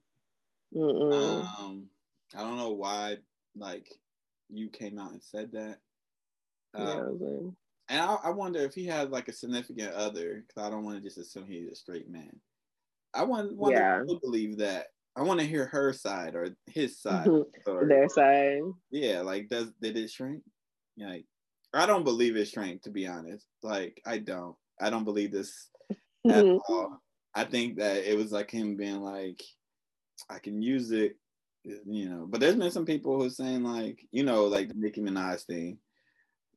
Um, 0.74 1.86
I 2.34 2.42
don't 2.42 2.56
know 2.56 2.70
why, 2.70 3.16
like, 3.56 3.88
you 4.48 4.68
came 4.68 4.98
out 4.98 5.12
and 5.12 5.22
said 5.22 5.50
that. 5.52 5.78
Um, 6.74 7.18
yeah, 7.20 7.50
and 7.88 8.00
I, 8.00 8.16
I, 8.24 8.30
wonder 8.30 8.60
if 8.60 8.74
he 8.74 8.86
has 8.86 9.08
like 9.08 9.26
a 9.26 9.32
significant 9.32 9.92
other, 9.94 10.44
because 10.46 10.64
I 10.64 10.70
don't 10.70 10.84
want 10.84 10.98
to 10.98 11.02
just 11.02 11.18
assume 11.18 11.46
he's 11.48 11.72
a 11.72 11.74
straight 11.74 12.08
man. 12.08 12.30
I 13.12 13.24
want, 13.24 13.56
want 13.56 13.74
yeah. 13.74 13.98
to 13.98 14.18
believe 14.22 14.58
that. 14.58 14.86
I 15.16 15.22
want 15.22 15.40
to 15.40 15.46
hear 15.46 15.66
her 15.66 15.92
side 15.92 16.34
or 16.34 16.56
his 16.66 17.00
side. 17.00 17.28
or 17.66 17.86
Their 17.86 18.08
side. 18.08 18.60
Yeah, 18.90 19.20
like 19.22 19.48
does 19.48 19.70
did 19.80 19.96
it 19.96 20.10
shrink? 20.10 20.42
Like, 20.96 21.24
I 21.72 21.86
don't 21.86 22.04
believe 22.04 22.36
it 22.36 22.48
shrank. 22.48 22.82
To 22.82 22.90
be 22.90 23.06
honest, 23.06 23.46
like 23.62 24.00
I 24.06 24.18
don't. 24.18 24.56
I 24.80 24.90
don't 24.90 25.04
believe 25.04 25.32
this 25.32 25.68
at 26.28 26.44
all. 26.44 27.00
I 27.34 27.44
think 27.44 27.78
that 27.78 28.10
it 28.10 28.16
was 28.16 28.32
like 28.32 28.50
him 28.50 28.76
being 28.76 29.00
like, 29.00 29.42
I 30.28 30.38
can 30.38 30.62
use 30.62 30.90
it, 30.90 31.16
you 31.64 32.08
know. 32.08 32.26
But 32.28 32.40
there's 32.40 32.56
been 32.56 32.70
some 32.70 32.86
people 32.86 33.16
who 33.16 33.26
are 33.26 33.30
saying 33.30 33.62
like, 33.62 34.00
you 34.10 34.24
know, 34.24 34.44
like 34.44 34.68
the 34.68 34.74
Nicki 34.74 35.00
Minaj 35.00 35.42
thing. 35.42 35.78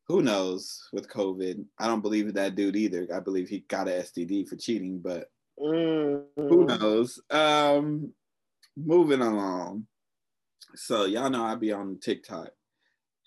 Who 0.07 0.21
knows 0.21 0.89
with 0.91 1.07
COVID? 1.07 1.63
I 1.79 1.87
don't 1.87 2.01
believe 2.01 2.33
that 2.33 2.55
dude 2.55 2.75
either. 2.75 3.07
I 3.13 3.19
believe 3.21 3.47
he 3.47 3.59
got 3.69 3.87
an 3.87 4.01
STD 4.01 4.47
for 4.47 4.57
cheating, 4.57 4.99
but 4.99 5.29
mm-hmm. 5.57 6.47
who 6.47 6.65
knows? 6.65 7.21
Um, 7.29 8.13
moving 8.77 9.21
along. 9.21 9.87
So 10.75 11.05
y'all 11.05 11.29
know 11.29 11.43
I 11.43 11.55
be 11.55 11.71
on 11.71 11.99
TikTok 11.99 12.49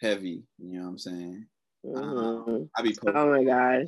heavy. 0.00 0.42
You 0.58 0.78
know 0.78 0.84
what 0.84 0.88
I'm 0.90 0.98
saying? 0.98 1.46
Mm-hmm. 1.84 2.18
Um, 2.18 2.70
I 2.76 2.82
be 2.82 2.90
posting. 2.90 3.16
Oh 3.16 3.30
my 3.30 3.44
gosh. 3.44 3.86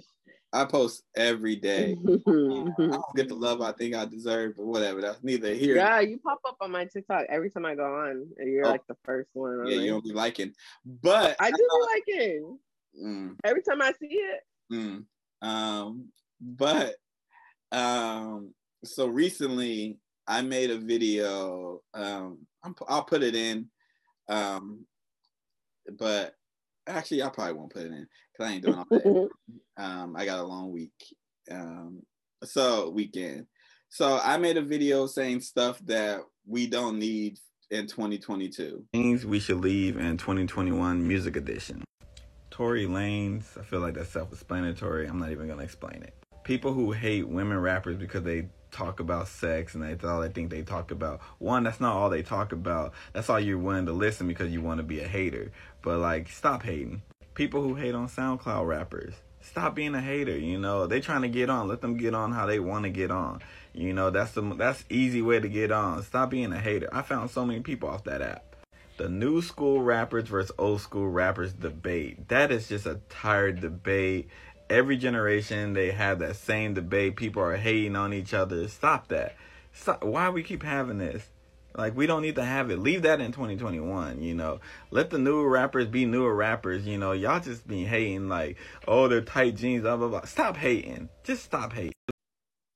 I 0.53 0.65
post 0.65 1.03
every 1.15 1.57
day. 1.57 1.95
I 2.09 2.11
don't 2.27 3.17
get 3.17 3.29
the 3.29 3.35
love 3.35 3.61
I 3.61 3.73
think 3.73 3.95
I 3.95 4.07
deserve, 4.07 4.55
but 4.57 4.67
whatever. 4.67 5.01
That's 5.01 5.23
neither 5.23 5.53
here. 5.53 5.77
Yeah, 5.77 6.01
you 6.01 6.19
pop 6.19 6.41
up 6.47 6.57
on 6.61 6.71
my 6.71 6.87
TikTok 6.87 7.27
every 7.29 7.51
time 7.51 7.67
I 7.67 7.75
go 7.75 7.85
on. 7.85 8.29
And 8.39 8.51
you're 8.51 8.67
oh, 8.67 8.71
like 8.71 8.87
the 8.89 8.97
first 9.05 9.29
one. 9.35 9.67
Yeah, 9.67 9.77
you 9.77 9.91
don't 9.91 10.05
be 10.05 10.13
liking, 10.13 10.55
but 10.87 11.37
I 11.39 11.51
do 11.51 11.57
I 11.57 12.01
be 12.07 12.13
liking. 12.13 12.59
Mm, 13.03 13.37
every 13.45 13.63
time 13.63 13.83
I 13.83 13.93
see 14.01 14.07
it. 14.07 14.41
Mm, 14.73 15.05
um, 15.43 16.09
but 16.41 16.95
um, 17.71 18.55
so 18.85 19.07
recently 19.07 19.99
I 20.29 20.43
made 20.43 20.71
a 20.71 20.79
video. 20.79 21.81
Um, 21.95 22.47
i 22.63 22.95
will 22.95 23.03
put 23.03 23.23
it 23.23 23.35
in. 23.35 23.69
Um, 24.29 24.85
but 25.99 26.35
actually, 26.87 27.23
I 27.23 27.31
probably 27.31 27.55
won't 27.55 27.73
put 27.73 27.87
it 27.87 27.93
in 27.93 28.07
because 28.33 28.51
I 28.51 28.53
ain't 28.53 28.65
doing 28.65 28.79
all 28.79 28.87
that. 28.91 29.29
um, 29.83 30.15
I 30.17 30.27
got 30.27 30.39
a 30.39 30.47
long 30.47 30.71
week. 30.71 30.93
Um, 31.51 32.03
so 32.45 32.91
weekend. 32.91 33.47
So 33.89 34.21
I 34.23 34.37
made 34.37 34.59
a 34.59 34.63
video 34.63 35.07
saying 35.07 35.41
stuff 35.41 35.79
that 35.87 36.21
we 36.47 36.67
don't 36.67 36.99
need 36.99 37.39
in 37.71 37.87
2022. 37.87 38.85
Things 38.93 39.25
we 39.25 39.41
should 39.41 39.59
leave 39.59 39.97
in 39.97 40.19
2021 40.19 41.09
music 41.09 41.37
edition. 41.37 41.83
Tory 42.51 42.87
Lanez, 42.87 43.59
I 43.59 43.63
feel 43.63 43.81
like 43.81 43.95
that's 43.95 44.11
self-explanatory. 44.11 45.07
I'm 45.07 45.19
not 45.19 45.31
even 45.31 45.49
gonna 45.49 45.63
explain 45.63 46.03
it. 46.03 46.15
People 46.45 46.73
who 46.75 46.93
hate 46.93 47.27
women 47.27 47.59
rappers 47.59 47.97
because 47.97 48.25
they 48.25 48.49
talk 48.71 49.01
about 49.01 49.29
sex 49.29 49.75
and 49.75 49.83
that's 49.83 50.05
all 50.05 50.21
they 50.21 50.29
think 50.29 50.51
they 50.51 50.63
talk 50.63 50.91
about. 50.91 51.21
One, 51.39 51.65
that's 51.65 51.81
not 51.81 51.97
all 51.97 52.11
they 52.11 52.23
talk 52.23 52.53
about. 52.53 52.93
That's 53.13 53.29
all 53.29 53.41
you're 53.41 53.59
willing 53.59 53.87
to 53.87 53.93
listen 53.93 54.27
because 54.27 54.53
you 54.53 54.61
want 54.61 54.79
to 54.79 54.85
be 54.85 55.01
a 55.01 55.09
hater. 55.09 55.53
But 55.83 55.99
like, 55.99 56.29
stop 56.29 56.63
hating. 56.63 57.03
People 57.35 57.63
who 57.63 57.75
hate 57.75 57.95
on 57.95 58.09
SoundCloud 58.09 58.67
rappers, 58.67 59.15
stop 59.41 59.75
being 59.75 59.95
a 59.95 60.01
hater. 60.01 60.37
You 60.37 60.59
know, 60.59 60.87
they 60.87 61.01
trying 61.01 61.23
to 61.23 61.29
get 61.29 61.51
on. 61.51 61.69
Let 61.69 61.81
them 61.81 61.97
get 61.97 62.15
on 62.15 62.33
how 62.33 62.47
they 62.47 62.59
want 62.59 62.85
to 62.85 62.91
get 62.91 63.11
on. 63.11 63.41
You 63.73 63.93
know, 63.93 64.11
that's 64.11 64.33
the 64.33 64.43
that's 64.43 64.85
easy 64.91 65.23
way 65.23 65.41
to 65.41 65.49
get 65.49 65.71
on. 65.71 66.03
Stop 66.03 66.31
being 66.31 66.53
a 66.53 66.59
hater. 66.59 66.89
I 66.93 67.03
found 67.03 67.31
so 67.31 67.47
many 67.47 67.61
people 67.61 67.89
off 67.89 68.05
that 68.05 68.23
app. 68.23 68.45
The 68.97 69.09
new 69.09 69.41
school 69.43 69.81
rappers 69.81 70.29
versus 70.29 70.51
old 70.59 70.81
school 70.81 71.09
rappers 71.09 71.53
debate. 71.53 72.27
That 72.29 72.51
is 72.51 72.67
just 72.67 72.85
a 72.85 73.01
tired 73.09 73.61
debate 73.61 74.29
every 74.71 74.97
generation 74.97 75.73
they 75.73 75.91
have 75.91 76.19
that 76.21 76.37
same 76.37 76.75
debate. 76.75 77.17
People 77.17 77.43
are 77.43 77.57
hating 77.57 77.97
on 77.97 78.13
each 78.13 78.35
other. 78.35 78.69
Stop 78.69 79.09
that. 79.09 79.37
Stop. 79.73 80.05
Why 80.05 80.31
we 80.31 80.43
keep 80.43 80.63
having 80.63 80.99
this? 80.99 81.29
Like 81.77 81.97
we 81.97 82.07
don't 82.07 82.23
need 82.23 82.35
to 82.37 82.45
have 82.45 82.71
it. 82.71 82.79
Leave 82.79 83.03
that 83.03 83.21
in 83.21 83.33
2021. 83.33 84.21
You 84.23 84.35
know, 84.35 84.61
let 84.91 85.11
the 85.11 85.19
newer 85.19 85.49
rappers 85.49 85.87
be 85.87 86.05
newer 86.07 86.35
rappers. 86.35 86.87
You 86.87 86.99
know, 86.99 87.13
y'all 87.13 87.41
just 87.41 87.67
be 87.69 87.85
hating 87.85 88.29
like, 88.29 88.57
oh, 88.87 89.09
they're 89.09 89.21
tight 89.21 89.57
jeans. 89.57 89.83
Blah 89.83 89.97
blah 89.97 90.09
blah. 90.09 90.25
Stop 90.25 90.57
hating. 90.57 91.09
Just 91.23 91.45
stop 91.45 91.73
hating. 91.73 91.93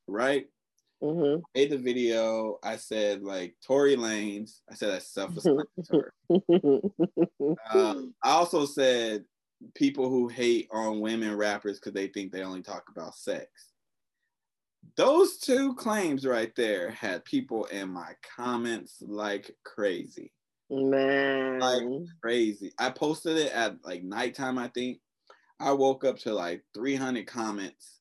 Right. 0.06 0.46
Mm-hmm. 1.02 1.40
Made 1.54 1.70
the 1.70 1.78
video. 1.78 2.58
I 2.62 2.76
said 2.76 3.24
like 3.24 3.56
Tory 3.66 3.96
Lanez. 3.96 4.60
I 4.70 4.74
said 4.74 4.92
that's 4.92 5.12
self-explanatory. 5.12 6.10
um, 7.74 8.14
I 8.22 8.30
also 8.30 8.66
said 8.66 9.24
people 9.74 10.08
who 10.08 10.28
hate 10.28 10.68
on 10.70 11.00
women 11.00 11.36
rappers 11.36 11.78
because 11.78 11.92
they 11.92 12.08
think 12.08 12.32
they 12.32 12.42
only 12.42 12.62
talk 12.62 12.84
about 12.90 13.14
sex. 13.14 13.48
Those 14.96 15.38
two 15.38 15.74
claims 15.74 16.26
right 16.26 16.54
there 16.56 16.90
had 16.90 17.24
people 17.24 17.64
in 17.66 17.88
my 17.88 18.12
comments 18.36 18.96
like 19.00 19.50
crazy. 19.64 20.32
Man. 20.70 21.60
Like 21.60 21.82
crazy. 22.20 22.72
I 22.78 22.90
posted 22.90 23.36
it 23.36 23.52
at 23.52 23.76
like 23.84 24.02
nighttime, 24.02 24.58
I 24.58 24.68
think. 24.68 24.98
I 25.60 25.72
woke 25.72 26.04
up 26.04 26.18
to 26.20 26.34
like 26.34 26.64
300 26.74 27.26
comments 27.26 28.00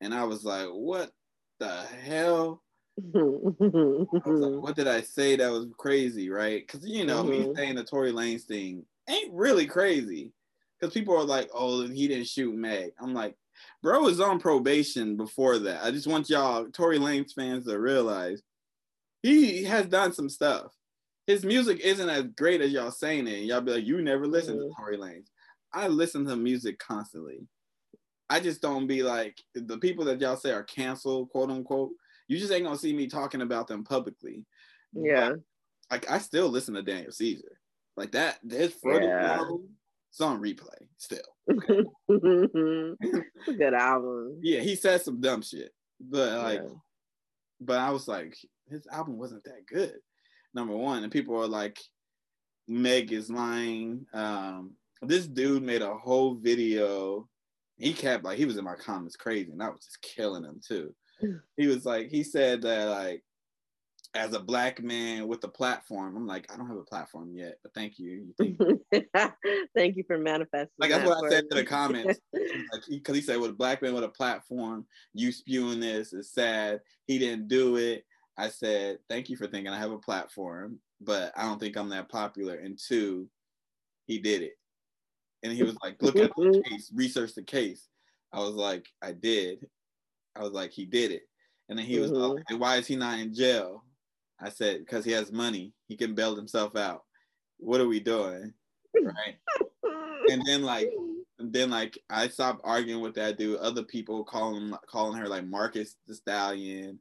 and 0.00 0.12
I 0.12 0.24
was 0.24 0.44
like, 0.44 0.68
what 0.68 1.10
the 1.58 1.82
hell? 2.04 2.62
I 2.98 3.18
was 3.18 4.24
like, 4.26 4.62
what 4.62 4.76
did 4.76 4.88
I 4.88 5.00
say 5.00 5.36
that 5.36 5.50
was 5.50 5.68
crazy, 5.78 6.28
right? 6.28 6.62
Because, 6.66 6.86
you 6.86 7.06
know, 7.06 7.22
mm-hmm. 7.22 7.48
me 7.48 7.54
saying 7.54 7.76
the 7.76 7.84
Tory 7.84 8.12
Lanez 8.12 8.42
thing 8.42 8.84
ain't 9.08 9.32
really 9.32 9.66
crazy 9.66 10.32
because 10.82 10.92
people 10.92 11.16
are 11.16 11.24
like, 11.24 11.48
"Oh, 11.54 11.86
he 11.86 12.08
didn't 12.08 12.26
shoot 12.26 12.54
Meg." 12.54 12.92
I'm 13.00 13.14
like, 13.14 13.36
bro 13.82 14.00
was 14.00 14.20
on 14.20 14.40
probation 14.40 15.16
before 15.16 15.58
that. 15.60 15.84
I 15.84 15.92
just 15.92 16.08
want 16.08 16.28
y'all 16.28 16.66
Tory 16.66 16.98
Lanez 16.98 17.32
fans 17.32 17.66
to 17.66 17.78
realize 17.78 18.42
he 19.22 19.62
has 19.64 19.86
done 19.86 20.12
some 20.12 20.28
stuff. 20.28 20.72
His 21.28 21.44
music 21.44 21.78
isn't 21.80 22.08
as 22.08 22.24
great 22.36 22.60
as 22.60 22.72
y'all 22.72 22.90
saying 22.90 23.28
it. 23.28 23.44
y'all 23.44 23.60
be 23.60 23.72
like, 23.72 23.86
"You 23.86 24.02
never 24.02 24.26
listen 24.26 24.56
mm-hmm. 24.56 24.70
to 24.70 24.74
Tory 24.76 24.96
Lanez." 24.98 25.26
I 25.72 25.86
listen 25.86 26.26
to 26.26 26.36
music 26.36 26.80
constantly. 26.80 27.46
I 28.28 28.40
just 28.40 28.60
don't 28.60 28.88
be 28.88 29.02
like 29.02 29.40
the 29.54 29.78
people 29.78 30.04
that 30.06 30.20
y'all 30.20 30.36
say 30.36 30.50
are 30.50 30.64
canceled, 30.64 31.30
quote 31.30 31.50
unquote. 31.50 31.92
You 32.26 32.38
just 32.38 32.52
ain't 32.52 32.64
gonna 32.64 32.76
see 32.76 32.92
me 32.92 33.06
talking 33.06 33.42
about 33.42 33.68
them 33.68 33.84
publicly. 33.84 34.44
Yeah. 34.92 35.30
But, 35.30 35.40
like 35.92 36.10
I 36.10 36.18
still 36.18 36.48
listen 36.48 36.74
to 36.74 36.82
Daniel 36.82 37.12
Caesar. 37.12 37.60
Like 37.96 38.12
that, 38.12 38.38
his 38.50 38.74
Freudian 38.74 39.10
yeah. 39.10 39.34
album 39.34 39.68
it's 40.12 40.20
on 40.20 40.42
replay 40.42 40.68
still. 40.98 41.20
good 43.48 43.74
album. 43.74 44.38
Yeah, 44.42 44.60
he 44.60 44.76
said 44.76 45.00
some 45.00 45.22
dumb 45.22 45.40
shit, 45.40 45.72
but 45.98 46.38
like, 46.42 46.60
yeah. 46.62 46.68
but 47.58 47.78
I 47.78 47.88
was 47.90 48.06
like, 48.06 48.36
his 48.68 48.86
album 48.92 49.16
wasn't 49.16 49.44
that 49.44 49.64
good. 49.66 49.94
Number 50.52 50.76
one, 50.76 51.02
and 51.02 51.10
people 51.10 51.40
are 51.42 51.48
like, 51.48 51.80
Meg 52.68 53.10
is 53.10 53.30
lying. 53.30 54.04
Um, 54.12 54.72
this 55.00 55.26
dude 55.26 55.62
made 55.62 55.80
a 55.80 55.94
whole 55.94 56.34
video. 56.34 57.26
He 57.78 57.94
kept 57.94 58.22
like 58.22 58.36
he 58.36 58.44
was 58.44 58.58
in 58.58 58.64
my 58.64 58.74
comments 58.74 59.16
crazy, 59.16 59.50
and 59.50 59.62
I 59.62 59.70
was 59.70 59.82
just 59.82 60.02
killing 60.02 60.44
him 60.44 60.60
too. 60.66 60.94
He 61.56 61.68
was 61.68 61.86
like, 61.86 62.08
he 62.08 62.22
said 62.24 62.62
that 62.62 62.88
like 62.88 63.22
as 64.14 64.34
a 64.34 64.40
black 64.40 64.82
man 64.82 65.26
with 65.26 65.42
a 65.44 65.48
platform. 65.48 66.16
I'm 66.16 66.26
like, 66.26 66.52
I 66.52 66.56
don't 66.56 66.68
have 66.68 66.76
a 66.76 66.84
platform 66.84 67.32
yet, 67.32 67.58
but 67.62 67.72
thank 67.74 67.98
you. 67.98 68.34
thank 69.74 69.96
you 69.96 70.04
for 70.06 70.18
manifesting. 70.18 70.68
Like 70.78 70.90
that's 70.90 71.02
that 71.02 71.08
what 71.08 71.24
I 71.24 71.30
said 71.30 71.44
to 71.50 71.56
the 71.56 71.64
comments. 71.64 72.20
Because 72.88 73.08
like, 73.08 73.16
he 73.16 73.22
said, 73.22 73.40
with 73.40 73.50
a 73.50 73.54
black 73.54 73.80
man 73.80 73.94
with 73.94 74.04
a 74.04 74.08
platform, 74.08 74.86
you 75.14 75.32
spewing 75.32 75.80
this 75.80 76.12
is 76.12 76.30
sad. 76.30 76.80
He 77.06 77.18
didn't 77.18 77.48
do 77.48 77.76
it. 77.76 78.04
I 78.36 78.48
said, 78.48 78.98
thank 79.08 79.28
you 79.28 79.36
for 79.36 79.46
thinking 79.46 79.72
I 79.72 79.78
have 79.78 79.90
a 79.90 79.98
platform, 79.98 80.78
but 81.00 81.32
I 81.36 81.42
don't 81.42 81.58
think 81.58 81.76
I'm 81.76 81.88
that 81.90 82.08
popular. 82.08 82.56
And 82.56 82.78
two, 82.78 83.28
he 84.06 84.18
did 84.18 84.42
it. 84.42 84.52
And 85.42 85.52
he 85.52 85.62
was 85.62 85.76
like, 85.82 86.02
look 86.02 86.16
at 86.16 86.30
the 86.36 86.62
case, 86.68 86.90
research 86.94 87.34
the 87.34 87.42
case. 87.42 87.88
I 88.32 88.40
was 88.40 88.54
like, 88.54 88.86
I 89.02 89.12
did. 89.12 89.66
I 90.36 90.42
was 90.42 90.52
like, 90.52 90.72
he 90.72 90.84
did 90.84 91.10
it. 91.10 91.22
And 91.68 91.78
then 91.78 91.86
he 91.86 91.98
was 91.98 92.10
mm-hmm. 92.10 92.42
like, 92.50 92.60
why 92.60 92.76
is 92.76 92.86
he 92.86 92.96
not 92.96 93.18
in 93.18 93.34
jail? 93.34 93.84
I 94.42 94.50
said, 94.50 94.80
because 94.80 95.04
he 95.04 95.12
has 95.12 95.32
money, 95.32 95.72
he 95.88 95.96
can 95.96 96.14
bail 96.14 96.34
himself 96.34 96.76
out. 96.76 97.02
What 97.58 97.80
are 97.80 97.88
we 97.88 98.00
doing? 98.00 98.52
Right. 98.94 99.36
and 100.30 100.42
then 100.46 100.62
like 100.62 100.90
then 101.38 101.70
like 101.70 101.98
I 102.10 102.28
stopped 102.28 102.60
arguing 102.64 103.00
with 103.00 103.14
that 103.14 103.38
dude. 103.38 103.58
Other 103.58 103.82
people 103.82 104.24
calling 104.24 104.74
calling 104.88 105.18
her 105.18 105.28
like 105.28 105.46
Marcus 105.46 105.96
the 106.06 106.14
Stallion. 106.14 106.98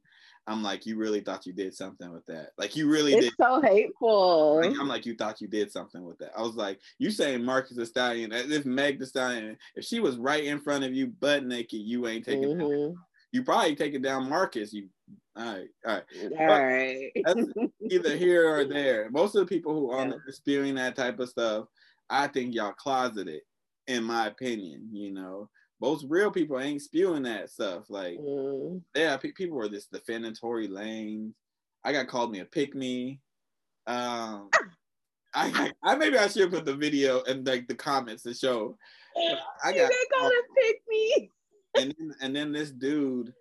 I'm 0.48 0.64
like, 0.64 0.88
you 0.88 0.98
really 0.98 1.22
thought 1.22 1.46
you 1.46 1.54
did 1.54 1.76
something 1.76 2.12
with 2.12 2.26
that. 2.26 2.50
Like 2.58 2.76
you 2.76 2.90
really 2.90 3.14
it's 3.14 3.28
did. 3.28 3.34
so 3.40 3.62
hateful. 3.62 4.62
Like, 4.62 4.76
I'm 4.80 4.88
like, 4.88 5.06
you 5.06 5.16
thought 5.16 5.40
you 5.40 5.48
did 5.48 5.72
something 5.72 6.04
with 6.04 6.18
that. 6.18 6.32
I 6.36 6.42
was 6.42 6.56
like, 6.56 6.80
you 6.98 7.12
saying 7.12 7.44
Marcus 7.44 7.78
the 7.78 7.86
Stallion, 7.86 8.34
as 8.34 8.50
if 8.50 8.66
Meg 8.66 9.00
the 9.00 9.06
Stallion, 9.06 9.56
if 9.76 9.86
she 9.86 10.00
was 10.00 10.18
right 10.18 10.44
in 10.44 10.60
front 10.60 10.84
of 10.84 10.94
you, 10.94 11.08
butt 11.08 11.46
naked, 11.46 11.82
you 11.82 12.08
ain't 12.08 12.26
taking 12.26 12.58
mm-hmm. 12.58 12.94
You 13.32 13.44
probably 13.44 13.76
taking 13.76 14.02
down 14.02 14.30
Marcus, 14.30 14.74
you 14.74 14.90
All 15.36 15.46
right, 15.46 15.70
all 15.88 15.94
right, 15.94 16.32
all 16.40 16.48
right. 16.48 17.12
That's 17.24 17.48
either 17.90 18.18
here 18.18 18.54
or 18.54 18.66
there. 18.66 19.10
Most 19.12 19.36
of 19.36 19.42
the 19.42 19.46
people 19.46 19.74
who 19.74 19.92
are 19.92 20.06
yeah. 20.06 20.14
spewing 20.30 20.76
that 20.76 20.96
type 20.96 21.20
of 21.20 21.30
stuff, 21.30 21.68
I 22.10 22.28
think 22.28 22.54
y'all 22.54 22.74
closeted, 22.74 23.42
in 23.88 24.04
my 24.04 24.28
opinion. 24.28 24.90
You 24.92 25.12
know, 25.12 25.50
most 25.80 26.06
real 26.10 26.32
people 26.32 26.60
ain't 26.60 26.82
spewing 26.82 27.24
that 27.24 27.50
stuff. 27.50 27.90
Like, 27.90 28.18
mm. 28.20 28.82
yeah, 28.96 29.18
people 29.18 29.58
were 29.58 29.70
just 29.70 29.92
defending 29.92 30.34
Tory 30.34 30.68
Lanez. 30.68 31.32
I 31.84 31.92
got 31.92 32.08
called 32.08 32.32
me 32.32 32.40
a 32.40 32.46
pick 32.46 32.76
me. 32.76 33.20
Um, 33.88 34.50
I, 35.34 35.72
I 35.82 35.96
maybe 35.96 36.18
I 36.18 36.28
should 36.28 36.52
put 36.52 36.66
the 36.66 36.76
video 36.76 37.24
and 37.24 37.48
like 37.48 37.68
the 37.68 37.76
comments 37.76 38.24
to 38.24 38.34
show. 38.34 38.78
I 39.64 39.74
got 39.74 39.92
called 40.14 40.32
a 40.32 40.62
pick 40.62 40.82
me. 40.90 41.32
And 41.78 41.96
then, 41.98 42.16
and 42.22 42.36
then 42.36 42.52
this 42.52 42.72
dude, 42.72 43.34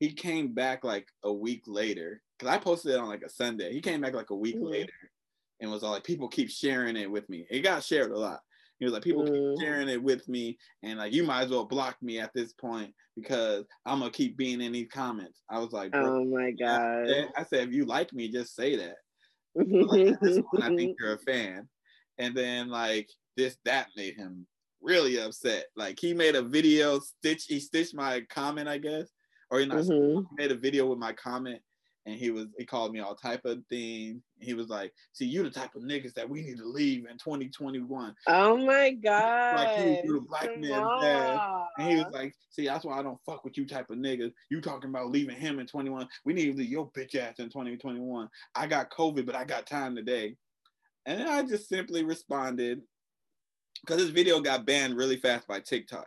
he 0.00 0.12
came 0.12 0.52
back 0.52 0.84
like 0.84 1.08
a 1.22 1.32
week 1.32 1.64
later 1.66 2.20
because 2.38 2.54
I 2.54 2.58
posted 2.58 2.92
it 2.92 2.98
on 2.98 3.08
like 3.08 3.22
a 3.22 3.30
Sunday. 3.30 3.72
He 3.72 3.80
came 3.80 4.00
back 4.00 4.14
like 4.14 4.30
a 4.30 4.36
week 4.36 4.56
mm. 4.56 4.70
later 4.70 4.92
and 5.60 5.70
was 5.70 5.82
all 5.82 5.92
like, 5.92 6.04
people 6.04 6.28
keep 6.28 6.50
sharing 6.50 6.96
it 6.96 7.10
with 7.10 7.28
me. 7.28 7.46
It 7.50 7.60
got 7.60 7.84
shared 7.84 8.10
a 8.10 8.18
lot. 8.18 8.40
He 8.78 8.84
was 8.84 8.92
like, 8.92 9.02
people 9.02 9.24
mm. 9.24 9.56
keep 9.56 9.64
sharing 9.64 9.88
it 9.88 10.02
with 10.02 10.28
me, 10.28 10.58
and 10.82 10.98
like, 10.98 11.12
you 11.12 11.22
might 11.22 11.44
as 11.44 11.50
well 11.50 11.64
block 11.64 11.96
me 12.02 12.18
at 12.18 12.32
this 12.34 12.52
point 12.52 12.92
because 13.16 13.64
I'm 13.86 14.00
gonna 14.00 14.10
keep 14.10 14.36
being 14.36 14.60
in 14.60 14.72
these 14.72 14.88
comments. 14.92 15.42
I 15.48 15.58
was 15.60 15.72
like, 15.72 15.90
oh 15.94 16.24
my 16.24 16.50
god. 16.50 17.08
I 17.36 17.44
said, 17.44 17.68
if 17.68 17.74
you 17.74 17.84
like 17.84 18.12
me, 18.12 18.30
just 18.30 18.56
say 18.56 18.76
that. 18.76 18.96
like, 19.54 20.20
one, 20.20 20.62
I 20.62 20.74
think 20.74 20.96
you're 20.98 21.14
a 21.14 21.18
fan. 21.18 21.68
And 22.18 22.36
then 22.36 22.68
like 22.68 23.08
this, 23.36 23.56
that 23.64 23.88
made 23.96 24.16
him 24.16 24.46
really 24.82 25.18
upset. 25.20 25.66
Like 25.76 25.98
he 26.00 26.12
made 26.12 26.34
a 26.34 26.42
video, 26.42 26.98
stitch, 26.98 27.44
he 27.44 27.60
stitched 27.60 27.94
my 27.94 28.22
comment, 28.28 28.68
I 28.68 28.78
guess, 28.78 29.08
or 29.54 29.60
he, 29.60 29.66
not, 29.66 29.78
mm-hmm. 29.78 30.24
made 30.36 30.50
a 30.50 30.56
video 30.56 30.86
with 30.86 30.98
my 30.98 31.12
comment 31.12 31.60
and 32.06 32.16
he 32.16 32.30
was 32.30 32.46
he 32.58 32.64
called 32.64 32.92
me 32.92 33.00
all 33.00 33.14
type 33.14 33.44
of 33.44 33.58
things. 33.70 34.22
He 34.38 34.54
was 34.54 34.68
like, 34.68 34.92
"See, 35.12 35.24
you 35.24 35.42
the 35.42 35.50
type 35.50 35.74
of 35.74 35.82
niggas 35.82 36.14
that 36.14 36.28
we 36.28 36.42
need 36.42 36.58
to 36.58 36.66
leave 36.66 37.06
in 37.10 37.16
2021." 37.16 38.14
Oh 38.26 38.56
my 38.58 38.90
god! 38.90 39.56
Like 39.56 39.78
he 39.78 40.12
was 40.12 40.20
the 40.20 40.26
black 40.28 40.58
man 40.58 40.86
dad, 41.00 41.40
and 41.78 41.88
he 41.88 41.96
was 41.96 42.12
like, 42.12 42.34
"See, 42.50 42.66
that's 42.66 42.84
why 42.84 42.98
I 42.98 43.02
don't 43.02 43.20
fuck 43.24 43.44
with 43.44 43.56
you 43.56 43.66
type 43.66 43.90
of 43.90 43.96
niggas. 43.96 44.32
You 44.50 44.60
talking 44.60 44.90
about 44.90 45.10
leaving 45.10 45.36
him 45.36 45.58
in 45.58 45.66
21? 45.66 46.06
We 46.24 46.34
need 46.34 46.52
to 46.52 46.58
leave 46.58 46.68
your 46.68 46.90
bitch 46.90 47.14
ass 47.14 47.38
in 47.38 47.46
2021. 47.46 48.28
I 48.54 48.66
got 48.66 48.90
COVID, 48.90 49.24
but 49.24 49.34
I 49.34 49.44
got 49.44 49.66
time 49.66 49.96
today." 49.96 50.36
And 51.06 51.20
then 51.20 51.28
I 51.28 51.42
just 51.42 51.68
simply 51.68 52.02
responded 52.02 52.80
because 53.80 53.98
this 53.98 54.10
video 54.10 54.40
got 54.40 54.64
banned 54.64 54.96
really 54.96 55.16
fast 55.16 55.46
by 55.46 55.60
TikTok. 55.60 56.06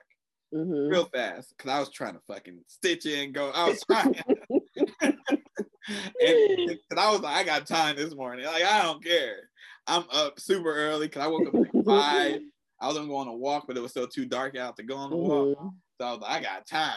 Mm-hmm. 0.54 0.90
Real 0.90 1.10
fast, 1.14 1.54
because 1.58 1.72
I 1.72 1.80
was 1.80 1.92
trying 1.92 2.14
to 2.14 2.22
fucking 2.28 2.60
stitch 2.68 3.06
it 3.06 3.24
and 3.24 3.34
go. 3.34 3.52
I 3.54 3.70
was 3.70 3.84
trying. 3.90 4.16
and 6.22 7.00
I 7.00 7.12
was 7.12 7.22
like, 7.22 7.36
I 7.36 7.44
got 7.44 7.68
time 7.68 7.96
this 7.96 8.14
morning. 8.14 8.46
Like, 8.46 8.64
I 8.64 8.84
don't 8.84 9.04
care. 9.04 9.50
I'm 9.88 10.04
up 10.12 10.40
super 10.40 10.74
early 10.74 11.08
because 11.08 11.24
I 11.24 11.28
woke 11.28 11.48
up 11.48 11.56
at 11.56 11.86
five. 11.86 12.42
I 12.82 12.88
was 12.88 12.98
gonna 12.98 13.08
go 13.08 13.16
on 13.16 13.28
a 13.28 13.34
walk, 13.34 13.66
but 13.68 13.78
it 13.78 13.80
was 13.82 13.92
still 13.92 14.08
too 14.08 14.26
dark 14.26 14.56
out 14.56 14.78
to 14.78 14.84
go 14.84 14.98
on 14.98 15.10
the 15.10 15.16
walk. 15.16 15.58
Mm-hmm. 15.58 15.68
So 16.00 16.08
I 16.08 16.12
was 16.12 16.22
like, 16.22 16.32
I 16.32 16.44
got 16.44 16.68
time. 16.68 16.94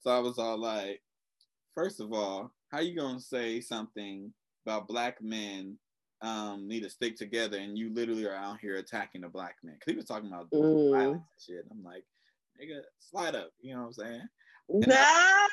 So 0.00 0.10
I 0.10 0.20
was 0.20 0.38
all 0.38 0.56
like, 0.56 1.02
first 1.74 2.00
of 2.00 2.12
all, 2.12 2.52
how 2.70 2.80
you 2.80 2.96
gonna 2.96 3.20
say 3.20 3.60
something 3.60 4.32
about 4.64 4.88
black 4.88 5.20
men 5.20 5.76
um, 6.22 6.66
need 6.66 6.82
to 6.84 6.90
stick 6.90 7.16
together 7.16 7.58
and 7.58 7.76
you 7.76 7.92
literally 7.92 8.26
are 8.26 8.34
out 8.34 8.58
here 8.60 8.76
attacking 8.76 9.22
the 9.22 9.28
black 9.28 9.56
man? 9.62 9.74
Because 9.74 9.92
he 9.92 9.96
was 9.96 10.06
talking 10.06 10.28
about 10.28 10.50
mm. 10.50 10.92
violence 10.92 11.22
and 11.48 11.56
shit. 11.56 11.64
I'm 11.70 11.82
like, 11.82 12.04
nigga, 12.60 12.80
slide 12.98 13.34
up. 13.34 13.50
You 13.60 13.74
know 13.74 13.80
what 13.80 13.86
I'm 13.86 13.92
saying? 13.92 14.28
And, 14.68 14.86
nah. 14.86 14.94
I, 14.96 15.48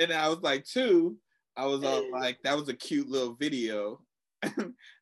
and 0.00 0.12
I 0.12 0.28
was 0.28 0.40
like, 0.40 0.64
two, 0.64 1.16
I 1.56 1.66
was 1.66 1.84
all 1.84 2.10
like, 2.10 2.38
that 2.44 2.56
was 2.56 2.68
a 2.68 2.74
cute 2.74 3.08
little 3.08 3.34
video. 3.34 4.00
I 4.42 4.50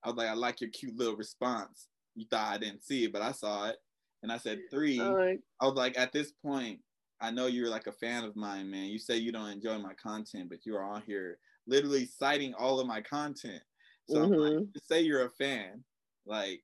was 0.05 0.17
like, 0.17 0.29
I 0.29 0.35
like 0.35 0.61
your 0.61 0.71
cute 0.71 0.97
little 0.97 1.17
response. 1.17 1.89
You 2.15 2.27
thought 2.31 2.53
I 2.53 2.59
didn't 2.59 2.85
see 2.85 3.05
it, 3.05 3.13
but 3.13 3.23
I 3.23 3.33
saw 3.33 3.69
it. 3.69 3.77
And 4.23 4.31
I 4.31 4.37
said 4.37 4.61
three. 4.71 5.01
I 5.01 5.37
was 5.63 5.75
like, 5.75 5.99
at 5.99 6.13
this 6.13 6.33
point, 6.45 6.81
I 7.21 7.31
know 7.31 7.47
you're 7.47 7.71
like 7.71 7.87
a 7.87 7.93
fan 7.93 8.25
of 8.25 8.37
mine, 8.37 8.71
man. 8.71 8.87
You 8.87 8.99
say 8.99 9.17
you 9.17 9.33
don't 9.33 9.51
enjoy 9.51 9.79
my 9.79 9.95
content, 9.95 10.49
but 10.49 10.65
you 10.65 10.77
are 10.77 10.85
on 10.85 11.03
here 11.07 11.39
literally 11.67 12.07
citing 12.07 12.55
all 12.55 12.81
of 12.81 12.87
my 12.87 13.01
content. 13.01 13.63
So 14.09 14.17
mm-hmm. 14.17 14.33
I'm 14.33 14.57
like, 14.57 14.67
say 14.83 15.03
you're 15.03 15.27
a 15.27 15.31
fan. 15.31 15.85
Like, 16.27 16.63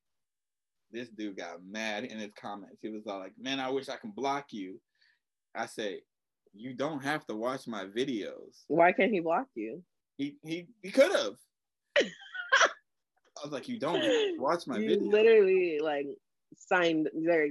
this 0.92 1.08
dude 1.10 1.36
got 1.36 1.64
mad 1.64 2.04
in 2.04 2.18
his 2.18 2.32
comments. 2.40 2.78
He 2.82 2.88
was 2.88 3.06
all 3.06 3.18
like, 3.18 3.32
man, 3.38 3.60
I 3.60 3.70
wish 3.70 3.88
I 3.88 3.96
can 3.96 4.10
block 4.10 4.46
you. 4.52 4.80
I 5.54 5.66
say, 5.66 6.00
you 6.52 6.74
don't 6.74 7.02
have 7.02 7.26
to 7.26 7.34
watch 7.34 7.66
my 7.66 7.84
videos. 7.84 8.64
Why 8.68 8.92
can't 8.92 9.12
he 9.12 9.20
block 9.20 9.46
you? 9.54 9.82
He 10.16 10.36
he 10.42 10.66
he 10.82 10.90
could 10.90 11.12
have. 11.12 11.34
I 11.98 13.44
was 13.44 13.52
like, 13.52 13.68
you 13.68 13.78
don't 13.78 14.02
watch 14.40 14.66
my 14.66 14.78
you 14.78 14.98
Literally, 14.98 15.78
like 15.82 16.06
signed 16.56 17.10
there. 17.14 17.48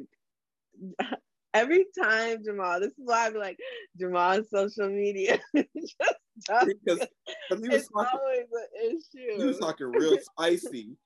Every 1.54 1.86
time 1.98 2.44
Jamal, 2.44 2.82
this 2.82 2.90
is 2.90 2.96
why 2.98 3.28
I'm 3.28 3.36
like 3.36 3.58
Jamal's 3.98 4.50
social 4.50 4.90
media 4.90 5.40
just 5.56 6.68
because, 6.68 7.00
because 7.00 7.64
he 7.64 7.70
was 7.70 7.82
it's 7.82 7.88
talking, 7.88 8.20
always 8.20 8.46
an 8.52 8.90
issue. 8.90 9.38
He 9.38 9.46
was 9.46 9.60
talking 9.60 9.88
real 9.88 10.18
spicy, 10.20 10.98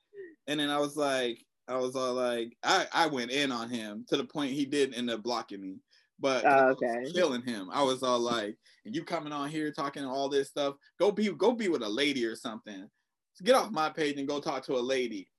and 0.47 0.59
then 0.59 0.71
I 0.71 0.79
was 0.79 0.97
like, 0.97 1.45
I 1.69 1.77
was 1.77 1.95
all 1.95 2.13
like, 2.13 2.57
I 2.63 2.87
I 2.91 3.07
went 3.07 3.31
in 3.31 3.51
on 3.51 3.69
him 3.69 4.05
to 4.09 4.17
the 4.17 4.25
point 4.25 4.51
he 4.51 4.65
did 4.65 4.95
end 4.95 5.09
up 5.09 5.23
blocking 5.23 5.61
me. 5.61 5.77
But 6.19 6.43
oh, 6.45 6.69
okay. 6.71 7.11
killing 7.13 7.43
him. 7.43 7.69
I 7.71 7.81
was 7.83 8.03
all 8.03 8.19
like, 8.19 8.57
and 8.85 8.93
you 8.93 9.05
coming 9.05 9.31
on 9.31 9.47
here 9.47 9.71
talking 9.71 10.03
all 10.03 10.27
this 10.27 10.49
stuff. 10.49 10.75
Go 10.99 11.11
be 11.11 11.31
go 11.31 11.53
be 11.53 11.69
with 11.69 11.83
a 11.83 11.89
lady 11.89 12.25
or 12.25 12.35
something. 12.35 12.89
So 13.33 13.45
get 13.45 13.55
off 13.55 13.71
my 13.71 13.89
page 13.89 14.17
and 14.17 14.27
go 14.27 14.39
talk 14.39 14.65
to 14.65 14.73
a 14.73 14.81
lady. 14.81 15.29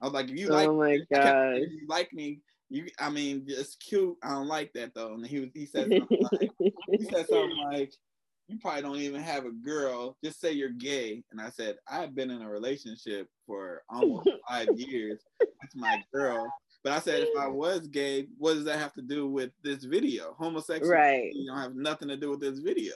I 0.00 0.04
was 0.04 0.14
like, 0.14 0.30
if 0.30 0.38
you 0.38 0.48
oh 0.50 0.54
like 0.54 0.68
oh 0.68 0.78
my 0.78 0.98
god, 1.12 1.56
if 1.56 1.70
you 1.70 1.86
like 1.88 2.12
me, 2.12 2.40
you 2.68 2.86
I 2.98 3.10
mean 3.10 3.44
it's 3.48 3.76
cute. 3.76 4.16
I 4.22 4.30
don't 4.30 4.46
like 4.46 4.72
that 4.74 4.94
though. 4.94 5.14
And 5.14 5.26
he 5.26 5.40
was 5.40 5.48
he 5.54 5.66
said 5.66 5.90
something 5.98 6.28
like 6.30 6.50
he 6.60 7.04
said 7.04 7.26
something 7.28 7.64
like, 7.72 7.92
You 8.50 8.58
probably 8.58 8.82
don't 8.82 8.96
even 8.96 9.20
have 9.20 9.46
a 9.46 9.52
girl. 9.52 10.16
Just 10.24 10.40
say 10.40 10.50
you're 10.50 10.70
gay. 10.70 11.22
And 11.30 11.40
I 11.40 11.50
said, 11.50 11.76
I've 11.86 12.16
been 12.16 12.32
in 12.32 12.42
a 12.42 12.50
relationship 12.50 13.28
for 13.46 13.82
almost 13.88 14.28
five 14.48 14.68
years 14.74 15.20
That's 15.38 15.76
my 15.76 16.02
girl. 16.12 16.52
But 16.82 16.94
I 16.94 16.98
said, 16.98 17.20
if 17.20 17.38
I 17.38 17.46
was 17.46 17.86
gay, 17.86 18.26
what 18.38 18.54
does 18.54 18.64
that 18.64 18.80
have 18.80 18.92
to 18.94 19.02
do 19.02 19.28
with 19.28 19.50
this 19.62 19.84
video? 19.84 20.34
Homosexual, 20.36 20.90
right? 20.90 21.30
You 21.32 21.46
don't 21.46 21.60
have 21.60 21.76
nothing 21.76 22.08
to 22.08 22.16
do 22.16 22.30
with 22.30 22.40
this 22.40 22.58
video, 22.58 22.94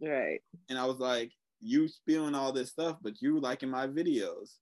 right? 0.00 0.40
And 0.68 0.78
I 0.78 0.84
was 0.84 0.98
like, 0.98 1.32
you 1.60 1.88
spewing 1.88 2.34
all 2.34 2.52
this 2.52 2.68
stuff, 2.68 2.98
but 3.02 3.20
you 3.20 3.40
liking 3.40 3.70
my 3.70 3.88
videos, 3.88 4.56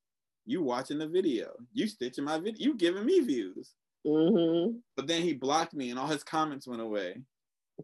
you 0.47 0.63
watching 0.63 0.99
the 0.99 1.09
video, 1.09 1.51
you 1.73 1.89
stitching 1.89 2.25
my 2.25 2.39
video, 2.39 2.65
you 2.65 2.77
giving 2.77 3.05
me 3.05 3.21
views. 3.21 3.73
Mm-hmm. 4.07 4.79
But 4.97 5.09
then 5.09 5.23
he 5.23 5.35
blocked 5.35 5.75
me, 5.75 5.91
and 5.91 5.99
all 5.99 6.07
his 6.07 6.25
comments 6.25 6.69
went 6.69 6.81
away. 6.81 7.17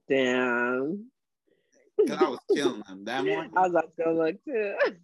Damn. 0.09 1.11
Cause 2.09 2.19
I 2.19 2.29
was 2.29 2.39
killing 2.55 2.83
them 2.89 3.05
that 3.05 3.25
morning. 3.27 3.53
I 3.57 3.61
was 3.61 3.71
about 3.71 3.97
to 3.97 4.05
go 4.05 4.13
look 4.13 4.45
too. 4.45 4.75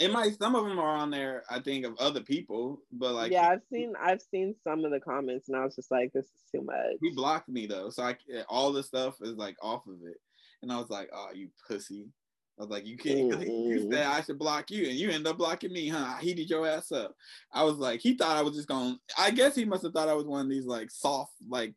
it 0.00 0.12
might 0.12 0.36
some 0.38 0.54
of 0.54 0.64
them 0.64 0.78
are 0.78 0.96
on 0.96 1.10
there 1.10 1.44
i 1.50 1.58
think 1.58 1.84
of 1.84 1.96
other 1.98 2.20
people 2.20 2.80
but 2.92 3.14
like 3.14 3.30
yeah 3.30 3.48
i've 3.48 3.62
seen 3.72 3.92
i've 4.00 4.20
seen 4.20 4.54
some 4.64 4.84
of 4.84 4.90
the 4.90 5.00
comments 5.00 5.48
and 5.48 5.56
i 5.56 5.64
was 5.64 5.76
just 5.76 5.90
like 5.90 6.12
this 6.12 6.26
is 6.26 6.42
too 6.52 6.62
much 6.62 6.96
he 7.00 7.10
blocked 7.10 7.48
me 7.48 7.66
though 7.66 7.90
so 7.90 8.02
i 8.02 8.16
all 8.48 8.72
the 8.72 8.82
stuff 8.82 9.14
is 9.22 9.36
like 9.36 9.56
off 9.62 9.86
of 9.86 9.96
it 10.04 10.16
and 10.62 10.72
i 10.72 10.76
was 10.76 10.90
like 10.90 11.08
oh 11.12 11.28
you 11.32 11.48
pussy 11.66 12.08
I 12.56 12.62
was 12.62 12.70
like, 12.70 12.86
you 12.86 12.96
can't. 12.96 13.32
Mm-hmm. 13.32 13.50
You 13.50 13.90
said 13.90 14.06
I 14.06 14.20
should 14.20 14.38
block 14.38 14.70
you, 14.70 14.88
and 14.88 14.94
you 14.94 15.10
end 15.10 15.26
up 15.26 15.38
blocking 15.38 15.72
me, 15.72 15.88
huh? 15.88 16.14
I 16.16 16.20
heated 16.20 16.48
your 16.48 16.68
ass 16.68 16.92
up. 16.92 17.12
I 17.52 17.64
was 17.64 17.78
like, 17.78 18.00
he 18.00 18.16
thought 18.16 18.36
I 18.36 18.42
was 18.42 18.54
just 18.54 18.68
going. 18.68 18.96
I 19.18 19.32
guess 19.32 19.56
he 19.56 19.64
must 19.64 19.82
have 19.82 19.92
thought 19.92 20.08
I 20.08 20.14
was 20.14 20.26
one 20.26 20.42
of 20.42 20.48
these 20.48 20.64
like 20.64 20.88
soft, 20.92 21.32
like 21.48 21.74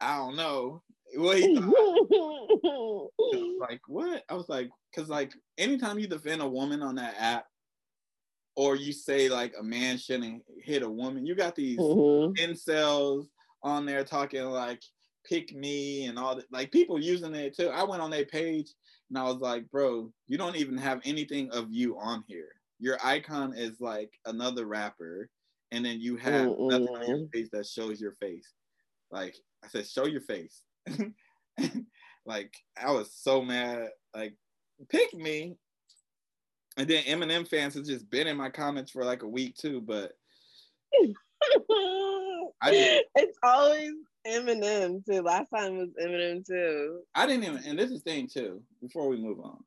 I 0.00 0.16
don't 0.16 0.36
know 0.36 0.82
he 1.36 1.56
thought. 1.56 3.10
like 3.60 3.80
what? 3.86 4.22
I 4.28 4.34
was 4.34 4.48
like, 4.48 4.70
because 4.94 5.08
like 5.08 5.32
anytime 5.58 5.98
you 5.98 6.06
defend 6.06 6.42
a 6.42 6.48
woman 6.48 6.82
on 6.82 6.96
that 6.96 7.14
app, 7.18 7.46
or 8.56 8.74
you 8.74 8.92
say 8.92 9.28
like 9.28 9.54
a 9.58 9.62
man 9.62 9.98
shouldn't 9.98 10.42
hit 10.62 10.82
a 10.82 10.88
woman, 10.88 11.26
you 11.26 11.34
got 11.34 11.54
these 11.54 11.78
mm-hmm. 11.78 12.32
incels 12.42 13.26
on 13.62 13.84
there 13.86 14.04
talking 14.04 14.44
like 14.44 14.82
pick 15.28 15.54
me 15.54 16.06
and 16.06 16.18
all 16.18 16.36
that. 16.36 16.50
Like 16.50 16.72
people 16.72 17.00
using 17.00 17.34
it 17.34 17.56
too. 17.56 17.68
I 17.68 17.84
went 17.84 18.02
on 18.02 18.10
their 18.10 18.24
page 18.24 18.72
and 19.10 19.18
I 19.18 19.24
was 19.24 19.38
like, 19.38 19.70
bro, 19.70 20.12
you 20.26 20.38
don't 20.38 20.56
even 20.56 20.76
have 20.78 21.00
anything 21.04 21.50
of 21.52 21.68
you 21.70 21.98
on 21.98 22.24
here. 22.26 22.48
Your 22.78 22.98
icon 23.04 23.54
is 23.56 23.80
like 23.80 24.10
another 24.26 24.66
rapper, 24.66 25.30
and 25.72 25.84
then 25.84 26.00
you 26.00 26.16
have 26.16 26.48
mm-hmm. 26.48 26.68
nothing 26.68 26.88
on 26.88 27.08
your 27.08 27.28
face 27.28 27.48
that 27.52 27.66
shows 27.66 28.00
your 28.00 28.12
face. 28.12 28.52
Like 29.10 29.34
I 29.64 29.68
said, 29.68 29.86
show 29.86 30.06
your 30.06 30.20
face. 30.20 30.62
like 32.26 32.54
I 32.80 32.92
was 32.92 33.10
so 33.12 33.42
mad. 33.42 33.88
Like 34.14 34.34
pick 34.88 35.14
me. 35.14 35.56
And 36.78 36.88
then 36.88 37.04
Eminem 37.04 37.48
fans 37.48 37.74
have 37.74 37.86
just 37.86 38.10
been 38.10 38.26
in 38.26 38.36
my 38.36 38.50
comments 38.50 38.90
for 38.90 39.02
like 39.04 39.22
a 39.22 39.28
week 39.28 39.56
too, 39.56 39.80
but 39.80 40.12
I, 42.62 43.02
it's 43.14 43.38
always 43.42 43.92
Eminem 44.26 45.04
too. 45.04 45.22
Last 45.22 45.48
time 45.54 45.78
was 45.78 45.88
Eminem 46.02 46.46
too. 46.46 47.00
I 47.14 47.26
didn't 47.26 47.44
even, 47.44 47.62
and 47.66 47.78
this 47.78 47.90
is 47.90 48.02
thing 48.02 48.28
too. 48.28 48.62
Before 48.82 49.08
we 49.08 49.16
move 49.16 49.40
on, 49.40 49.58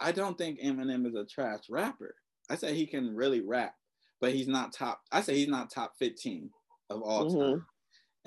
I 0.00 0.12
don't 0.12 0.38
think 0.38 0.60
Eminem 0.60 1.06
is 1.06 1.14
a 1.14 1.24
trash 1.24 1.64
rapper. 1.68 2.14
I 2.50 2.56
say 2.56 2.74
he 2.74 2.86
can 2.86 3.14
really 3.14 3.40
rap, 3.40 3.74
but 4.20 4.32
he's 4.32 4.48
not 4.48 4.72
top. 4.72 5.00
I 5.12 5.20
say 5.20 5.34
he's 5.36 5.48
not 5.48 5.70
top 5.70 5.94
15 5.98 6.50
of 6.90 7.02
all 7.02 7.26
mm-hmm. 7.26 7.40
time. 7.40 7.66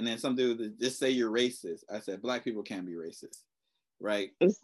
And 0.02 0.08
then 0.08 0.18
some 0.18 0.36
dude 0.36 0.80
just 0.80 0.98
say 0.98 1.12
you're 1.12 1.30
racist. 1.30 1.84
I 1.88 2.00
said 2.00 2.24
black 2.24 2.44
people 2.44 2.64
can't 2.64 2.88
be 2.88 2.94
racist, 2.94 3.44
right? 4.00 4.32
And 4.42 4.56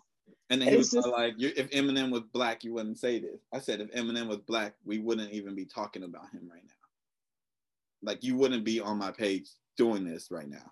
then 0.49 0.61
he 0.67 0.77
was 0.77 0.89
just, 0.89 1.07
like, 1.07 1.35
if 1.37 1.69
Eminem 1.69 2.09
was 2.09 2.23
black, 2.33 2.63
you 2.63 2.73
wouldn't 2.73 2.97
say 2.97 3.19
this. 3.19 3.39
I 3.53 3.59
said 3.59 3.79
if 3.79 3.91
Eminem 3.91 4.27
was 4.27 4.39
black, 4.39 4.73
we 4.83 4.97
wouldn't 4.97 5.31
even 5.33 5.53
be 5.53 5.65
talking 5.65 6.01
about 6.01 6.31
him 6.31 6.49
right 6.51 6.63
now. 6.63 6.71
Like 8.01 8.23
you 8.23 8.35
wouldn't 8.35 8.63
be 8.63 8.79
on 8.79 8.97
my 8.97 9.11
page 9.11 9.47
doing 9.77 10.05
this 10.05 10.31
right 10.31 10.49
now. 10.49 10.71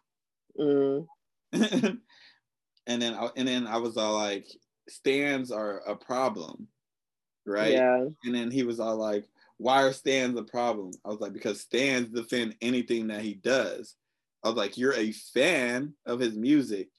Mm. 0.59 1.05
and 2.87 3.01
then 3.01 3.13
I, 3.13 3.29
and 3.37 3.47
then 3.47 3.67
I 3.67 3.77
was 3.77 3.97
all 3.97 4.15
like, 4.15 4.47
stans 4.89 5.51
are 5.51 5.81
a 5.87 5.95
problem, 5.95 6.69
right? 7.45 7.73
Yeah. 7.73 8.05
And 8.23 8.33
then 8.33 8.49
he 8.49 8.63
was 8.63 8.79
all 8.79 8.95
like, 8.95 9.25
why 9.57 9.83
are 9.83 9.93
stans 9.93 10.39
a 10.39 10.43
problem? 10.43 10.89
I 11.05 11.09
was 11.09 11.19
like, 11.19 11.33
because 11.33 11.61
stans 11.61 12.09
defend 12.09 12.55
anything 12.63 13.09
that 13.09 13.21
he 13.21 13.35
does. 13.35 13.95
I 14.45 14.49
was 14.49 14.57
like, 14.57 14.77
you're 14.77 14.93
a 14.93 15.11
fan 15.11 15.93
of 16.05 16.19
his 16.19 16.37
music. 16.37 16.89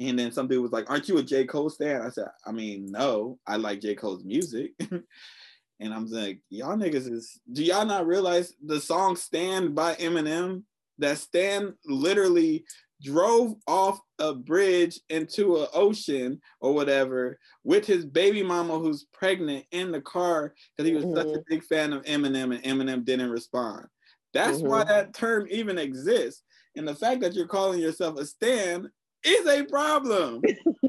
And 0.00 0.18
then 0.18 0.32
some 0.32 0.48
dude 0.48 0.62
was 0.62 0.72
like, 0.72 0.88
aren't 0.90 1.08
you 1.08 1.18
a 1.18 1.22
J. 1.22 1.44
Cole 1.44 1.68
stan? 1.68 2.00
I 2.00 2.08
said, 2.08 2.28
I 2.46 2.50
mean, 2.50 2.86
no, 2.90 3.38
I 3.46 3.56
like 3.56 3.80
J. 3.80 3.94
Cole's 3.94 4.24
music. 4.24 4.72
and 4.80 5.94
I'm 5.94 6.06
like, 6.06 6.40
y'all 6.48 6.76
niggas 6.76 7.12
is, 7.12 7.38
do 7.52 7.62
y'all 7.62 7.84
not 7.84 8.06
realize 8.06 8.54
the 8.64 8.80
song 8.80 9.16
Stan 9.16 9.74
by 9.74 9.94
Eminem? 9.96 10.62
That 10.98 11.18
Stan 11.18 11.74
literally 11.84 12.64
drove 13.02 13.56
off 13.66 14.00
a 14.18 14.32
bridge 14.32 14.98
into 15.10 15.58
an 15.58 15.66
ocean 15.74 16.40
or 16.60 16.72
whatever 16.72 17.38
with 17.64 17.84
his 17.84 18.06
baby 18.06 18.42
mama 18.42 18.78
who's 18.78 19.06
pregnant 19.12 19.66
in 19.72 19.92
the 19.92 20.00
car 20.00 20.54
because 20.76 20.88
he 20.88 20.94
was 20.94 21.04
mm-hmm. 21.04 21.16
such 21.16 21.26
a 21.26 21.30
mm-hmm. 21.30 21.40
big 21.48 21.64
fan 21.64 21.92
of 21.92 22.02
Eminem 22.04 22.54
and 22.54 22.64
Eminem 22.64 23.04
didn't 23.04 23.30
respond. 23.30 23.86
That's 24.32 24.58
mm-hmm. 24.58 24.68
why 24.68 24.84
that 24.84 25.14
term 25.14 25.46
even 25.50 25.78
exists. 25.78 26.42
And 26.76 26.88
the 26.88 26.94
fact 26.94 27.20
that 27.20 27.34
you're 27.34 27.46
calling 27.46 27.80
yourself 27.80 28.18
a 28.18 28.26
stan 28.26 28.90
is 29.24 29.46
a 29.46 29.64
problem. 29.64 30.42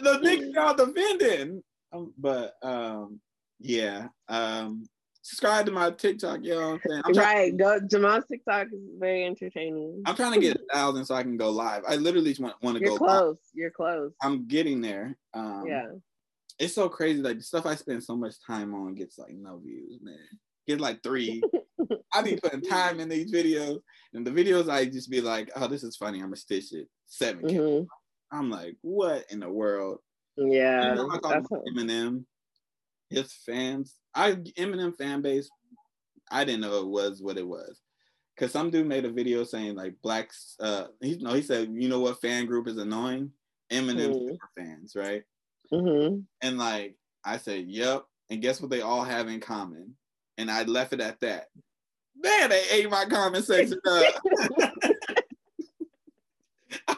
the 0.00 0.20
thing 0.22 0.52
y'all 0.54 0.74
defending. 0.74 1.62
Um, 1.92 2.12
but 2.18 2.54
um, 2.62 3.20
yeah. 3.60 4.08
Um, 4.28 4.86
subscribe 5.22 5.66
to 5.66 5.72
my 5.72 5.90
TikTok, 5.90 6.40
you 6.42 6.50
know 6.50 6.72
what 6.72 6.74
I'm 6.74 6.80
saying? 6.86 7.02
I'm 7.04 7.12
right. 7.14 7.56
Go 7.56 7.80
Jamal's 7.80 8.24
TikTok 8.30 8.68
is 8.72 8.80
very 8.98 9.24
entertaining. 9.24 10.02
I'm 10.04 10.16
trying 10.16 10.34
to 10.34 10.40
get 10.40 10.56
a 10.56 10.74
thousand 10.74 11.04
so 11.04 11.14
I 11.14 11.22
can 11.22 11.36
go 11.36 11.50
live. 11.50 11.82
I 11.88 11.96
literally 11.96 12.34
want, 12.38 12.54
want 12.62 12.78
to 12.78 12.82
You're 12.82 12.98
go 12.98 12.98
close. 12.98 13.28
Live. 13.28 13.36
You're 13.54 13.70
close. 13.70 14.12
I'm 14.20 14.46
getting 14.46 14.80
there. 14.80 15.16
Um, 15.32 15.64
yeah. 15.66 15.86
It's 16.58 16.74
so 16.74 16.88
crazy. 16.88 17.22
Like 17.22 17.38
the 17.38 17.42
stuff 17.42 17.66
I 17.66 17.74
spend 17.76 18.04
so 18.04 18.16
much 18.16 18.34
time 18.46 18.74
on 18.74 18.94
gets 18.94 19.18
like 19.18 19.34
no 19.34 19.58
views, 19.58 19.98
man. 20.02 20.18
Get 20.66 20.80
like 20.80 21.02
three. 21.02 21.42
I 22.14 22.22
be 22.22 22.36
putting 22.36 22.62
time 22.62 23.00
in 23.00 23.08
these 23.08 23.32
videos, 23.32 23.80
and 24.12 24.26
the 24.26 24.30
videos 24.30 24.68
I 24.68 24.84
just 24.84 25.10
be 25.10 25.20
like, 25.20 25.50
"Oh, 25.56 25.66
this 25.66 25.82
is 25.82 25.96
funny. 25.96 26.18
I'm 26.18 26.26
gonna 26.26 26.36
stitch 26.36 26.72
it 26.72 26.88
7 27.06 27.42
mm-hmm. 27.42 27.84
I'm 28.36 28.50
like, 28.50 28.76
"What 28.82 29.24
in 29.30 29.40
the 29.40 29.50
world?" 29.50 29.98
Yeah, 30.36 30.90
you 30.90 30.94
know, 30.94 31.10
I 31.10 31.18
talk 31.18 31.46
about 31.46 31.64
Eminem, 31.74 32.24
his 33.10 33.32
fans. 33.32 33.96
I 34.14 34.34
Eminem 34.34 34.96
fan 34.96 35.22
base. 35.22 35.48
I 36.30 36.44
didn't 36.44 36.62
know 36.62 36.80
it 36.80 36.88
was 36.88 37.22
what 37.22 37.38
it 37.38 37.46
was, 37.46 37.80
cause 38.38 38.52
some 38.52 38.70
dude 38.70 38.86
made 38.86 39.04
a 39.04 39.12
video 39.12 39.44
saying 39.44 39.74
like 39.74 39.94
blacks. 40.02 40.56
Uh, 40.60 40.86
he 41.00 41.18
no, 41.18 41.32
he 41.32 41.42
said, 41.42 41.70
"You 41.72 41.88
know 41.88 42.00
what 42.00 42.20
fan 42.20 42.46
group 42.46 42.68
is 42.68 42.78
annoying? 42.78 43.32
Eminem 43.70 44.14
mm-hmm. 44.14 44.34
fans, 44.62 44.94
right?" 44.94 45.22
Mm-hmm. 45.72 46.20
And 46.42 46.58
like 46.58 46.96
I 47.24 47.38
said, 47.38 47.66
"Yep." 47.68 48.04
And 48.30 48.40
guess 48.40 48.60
what? 48.60 48.70
They 48.70 48.80
all 48.80 49.04
have 49.04 49.28
in 49.28 49.40
common. 49.40 49.94
And 50.38 50.50
I 50.50 50.62
left 50.64 50.92
it 50.92 51.00
at 51.00 51.20
that. 51.20 51.48
Man, 52.16 52.50
they 52.50 52.62
ate 52.70 52.90
my 52.90 53.04
comment 53.06 53.44
section 53.44 53.78
up. 53.86 54.14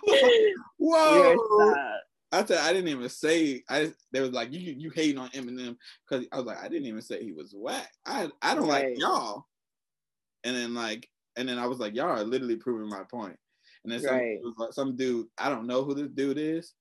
Whoa. 0.79 1.37
I 2.33 2.45
said 2.45 2.59
I 2.59 2.73
didn't 2.73 2.89
even 2.89 3.09
say 3.09 3.63
I 3.69 3.93
they 4.13 4.21
was 4.21 4.33
like 4.33 4.53
you 4.53 4.75
you 4.77 4.91
hating 4.91 5.19
on 5.19 5.29
Eminem 5.31 5.77
because 6.09 6.27
I 6.33 6.37
was 6.37 6.47
like 6.47 6.59
I 6.63 6.69
didn't 6.69 6.87
even 6.87 7.03
say 7.03 7.23
he 7.23 7.33
was 7.33 7.55
whack. 7.57 7.91
I 8.05 8.29
I 8.43 8.55
don't 8.55 8.69
right. 8.69 8.89
like 8.89 8.99
y'all. 8.99 9.47
And 10.43 10.57
then 10.57 10.75
like 10.75 11.09
and 11.37 11.49
then 11.49 11.59
I 11.59 11.67
was 11.67 11.79
like 11.79 11.95
y'all 11.95 12.09
are 12.09 12.25
literally 12.25 12.57
proving 12.57 12.89
my 12.89 13.05
point. 13.09 13.37
And 13.85 13.93
then 13.93 14.01
some, 14.01 14.15
right. 14.15 14.39
like, 14.59 14.73
some 14.73 14.97
dude 14.97 15.27
I 15.39 15.49
don't 15.49 15.67
know 15.67 15.85
who 15.85 15.95
this 15.95 16.11
dude 16.11 16.39
is. 16.39 16.75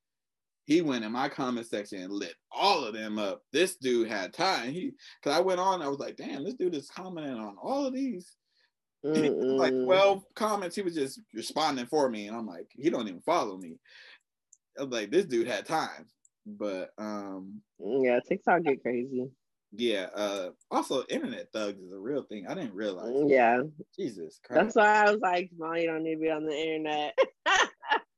He 0.66 0.82
went 0.82 1.04
in 1.04 1.12
my 1.12 1.28
comment 1.28 1.68
section 1.68 2.02
and 2.02 2.14
lit 2.14 2.36
all 2.52 2.86
of 2.86 2.94
them 2.94 3.20
up. 3.20 3.42
This 3.52 3.76
dude 3.76 4.08
had 4.08 4.34
time. 4.34 4.72
He 4.72 4.94
because 5.22 5.38
I 5.38 5.42
went 5.42 5.60
on, 5.60 5.82
I 5.82 5.88
was 5.88 6.00
like, 6.00 6.16
damn, 6.16 6.44
this 6.44 6.54
dude 6.54 6.76
is 6.76 6.90
commenting 6.90 7.34
on 7.34 7.58
all 7.62 7.86
of 7.86 7.94
these. 7.94 8.36
like 9.04 9.74
12 9.74 10.24
comments, 10.34 10.78
he 10.78 10.82
was 10.82 10.96
just 10.96 11.20
responding 11.34 11.86
for 11.88 12.10
me. 12.10 12.28
And 12.28 12.38
I'm 12.38 12.48
like, 12.48 12.68
he 12.72 12.90
don't 12.90 13.08
even 13.10 13.22
follow 13.22 13.58
me. 13.58 13.76
I 14.80 14.84
was 14.84 14.94
like, 14.94 15.12
this 15.12 15.26
dude 15.26 15.48
had 15.48 15.66
time. 15.66 16.08
But 16.46 16.92
um 16.98 17.62
yeah, 17.80 18.20
TikTok 18.26 18.64
get 18.64 18.82
crazy. 18.82 19.30
Yeah. 19.74 20.08
Uh 20.16 20.50
also 20.72 21.04
internet 21.10 21.48
thugs 21.52 21.82
is 21.82 21.92
a 21.92 22.00
real 22.00 22.24
thing. 22.24 22.46
I 22.48 22.54
didn't 22.54 22.74
realize. 22.74 23.14
Yeah. 23.28 23.64
Jesus 23.98 24.40
Christ. 24.46 24.62
That's 24.62 24.76
why 24.76 25.06
I 25.06 25.12
was 25.12 25.22
like, 25.22 25.52
Mom, 25.58 25.76
you 25.76 25.88
don't 25.88 26.04
need 26.04 26.16
to 26.16 26.22
be 26.22 26.32
on 26.32 26.46
the 26.46 26.56
internet. 26.56 27.18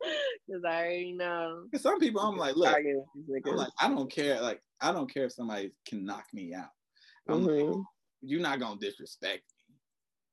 Cause 0.52 0.62
I 0.66 0.82
already 0.82 1.12
know. 1.14 1.66
Cause 1.72 1.82
some 1.82 2.00
people, 2.00 2.22
I'm 2.22 2.38
like, 2.38 2.56
look, 2.56 2.76
I'm 2.76 3.56
like, 3.56 3.70
I 3.80 3.88
don't 3.88 4.12
care. 4.12 4.42
Like, 4.42 4.62
I 4.82 4.92
don't 4.92 5.12
care 5.12 5.26
if 5.26 5.34
somebody 5.34 5.72
can 5.88 6.06
knock 6.06 6.26
me 6.34 6.54
out. 6.54 6.70
I'm 7.28 7.46
mm-hmm. 7.46 7.72
like, 7.72 7.86
you're 8.22 8.42
not 8.42 8.60
gonna 8.60 8.80
disrespect 8.80 9.44
me. 9.70 9.76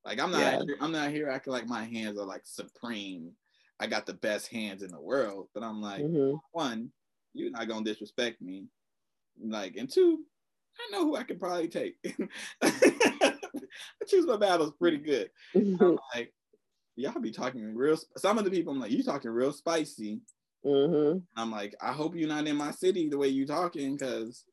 Like, 0.04 0.20
I'm 0.20 0.30
not. 0.30 0.40
Yeah. 0.40 0.62
Here, 0.64 0.76
I'm 0.80 0.92
not 0.92 1.10
here 1.10 1.28
acting 1.28 1.52
like 1.52 1.66
my 1.66 1.84
hands 1.84 2.18
are 2.18 2.26
like 2.26 2.42
supreme. 2.44 3.32
I 3.80 3.86
got 3.86 4.06
the 4.06 4.14
best 4.14 4.48
hands 4.48 4.82
in 4.82 4.90
the 4.90 5.00
world. 5.00 5.48
But 5.54 5.62
I'm 5.62 5.80
like, 5.80 6.02
mm-hmm. 6.02 6.36
one, 6.52 6.90
you're 7.34 7.50
not 7.50 7.68
gonna 7.68 7.84
disrespect 7.84 8.42
me. 8.42 8.66
Like, 9.42 9.76
and 9.76 9.90
two, 9.90 10.24
I 10.78 10.92
know 10.92 11.04
who 11.04 11.16
I 11.16 11.22
can 11.22 11.38
probably 11.38 11.68
take. 11.68 11.94
I 12.62 13.34
choose 14.06 14.26
my 14.26 14.36
battles 14.36 14.72
pretty 14.78 14.98
good. 14.98 15.30
I'm 15.54 15.78
like, 16.14 16.32
y'all 16.96 17.20
be 17.20 17.30
talking 17.30 17.74
real. 17.74 17.98
Some 18.16 18.38
of 18.38 18.44
the 18.44 18.50
people 18.50 18.72
I'm 18.72 18.80
like, 18.80 18.90
you 18.90 19.02
talking 19.02 19.30
real 19.30 19.52
spicy. 19.52 20.20
Mm-hmm. 20.64 21.18
I'm 21.36 21.50
like, 21.50 21.74
I 21.80 21.92
hope 21.92 22.14
you're 22.14 22.28
not 22.28 22.46
in 22.46 22.56
my 22.56 22.70
city 22.70 23.08
the 23.08 23.18
way 23.18 23.28
you 23.28 23.46
talking, 23.46 23.96
because. 23.96 24.44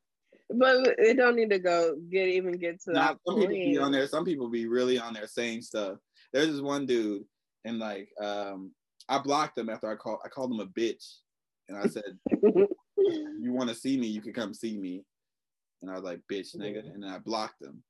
But 0.52 0.78
it 0.98 1.16
don't 1.16 1.36
need 1.36 1.50
to 1.50 1.60
go 1.60 1.96
get 2.10 2.26
even 2.26 2.58
get 2.58 2.80
to 2.82 2.92
that. 2.92 3.18
Some 3.24 3.36
point. 3.36 3.50
people 3.50 3.72
be 3.72 3.78
on 3.78 3.92
there. 3.92 4.06
Some 4.08 4.24
people 4.24 4.50
be 4.50 4.66
really 4.66 4.98
on 4.98 5.14
there 5.14 5.28
saying 5.28 5.62
stuff. 5.62 5.98
There's 6.32 6.48
this 6.48 6.60
one 6.60 6.86
dude, 6.86 7.22
and 7.64 7.78
like, 7.78 8.08
um, 8.20 8.72
I 9.08 9.18
blocked 9.18 9.58
him 9.58 9.68
after 9.68 9.88
I 9.88 9.94
called. 9.94 10.18
I 10.24 10.28
called 10.28 10.50
him 10.50 10.60
a 10.60 10.66
bitch, 10.66 11.04
and 11.68 11.78
I 11.78 11.86
said, 11.86 12.18
"You 12.42 13.52
want 13.52 13.68
to 13.68 13.76
see 13.76 13.96
me? 13.96 14.08
You 14.08 14.20
can 14.20 14.32
come 14.32 14.52
see 14.52 14.76
me." 14.76 15.04
And 15.82 15.90
I 15.90 15.94
was 15.94 16.02
like, 16.02 16.20
"Bitch, 16.30 16.56
nigga," 16.56 16.80
and 16.80 17.04
then 17.04 17.10
I 17.10 17.18
blocked 17.18 17.62
him 17.62 17.84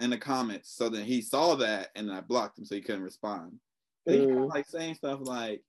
in 0.00 0.10
the 0.10 0.18
comments. 0.18 0.74
So 0.74 0.88
then 0.88 1.04
he 1.04 1.20
saw 1.20 1.54
that 1.56 1.90
and 1.94 2.12
I 2.12 2.20
blocked 2.20 2.58
him 2.58 2.64
so 2.64 2.74
he 2.74 2.80
couldn't 2.80 3.02
respond. 3.02 3.58
And 4.06 4.16
mm. 4.16 4.26
he 4.26 4.32
was 4.32 4.50
like 4.50 4.66
saying 4.68 4.94
stuff 4.96 5.20
like, 5.22 5.62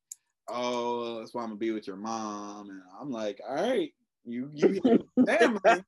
Oh, 0.47 1.19
that's 1.19 1.33
why 1.33 1.41
I'm 1.41 1.49
gonna 1.49 1.57
be 1.57 1.71
with 1.71 1.87
your 1.87 1.95
mom. 1.95 2.69
And 2.69 2.81
I'm 2.99 3.09
like, 3.11 3.41
all 3.47 3.55
right, 3.55 3.91
you 4.25 4.49
you 4.53 4.79
family. 5.25 5.83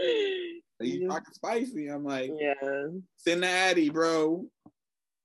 you 0.80 1.08
talking 1.08 1.32
spicy. 1.32 1.88
I'm 1.88 2.04
like, 2.04 2.30
yeah. 2.38 2.88
Send 3.16 3.42
the 3.42 3.48
Addy, 3.48 3.88
bro. 3.90 4.44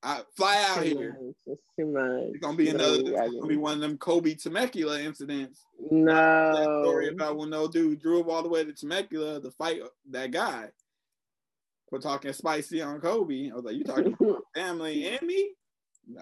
I 0.02 0.21
fly 0.38 0.65
out 0.69 0.86
here. 0.86 1.17
It's 1.45 1.62
too 1.78 1.88
much. 1.88 2.30
It's 2.30 2.39
gonna 2.39 2.56
be 2.56 2.69
another. 2.69 2.99
It's 2.99 3.36
gonna 3.36 3.47
be 3.47 3.58
one 3.58 3.73
of 3.73 3.82
them 3.82 3.97
Kobe 3.97 4.36
Temecula 4.36 5.02
incidents. 5.02 5.65
No. 5.91 6.13
That 6.56 6.86
story 6.86 7.10
about 7.10 7.36
when 7.36 7.49
no 7.49 7.67
dude 7.67 8.02
drove 8.02 8.30
all 8.30 8.41
the 8.41 8.47
way 8.47 8.63
to 8.63 8.71
Temecula 8.71 9.41
to 9.41 9.52
fight 9.52 9.82
that 10.12 10.32
guy 10.32 10.69
for 11.89 11.99
talking 11.99 12.34
spicy 12.34 12.82
on 12.82 13.02
Kobe. 13.02 13.49
I 13.52 13.56
was 13.56 13.65
like, 13.65 13.75
you 13.75 13.84
talking 13.84 14.15
family 14.56 15.08
and 15.08 15.21
me? 15.28 15.52
Nah. 16.08 16.21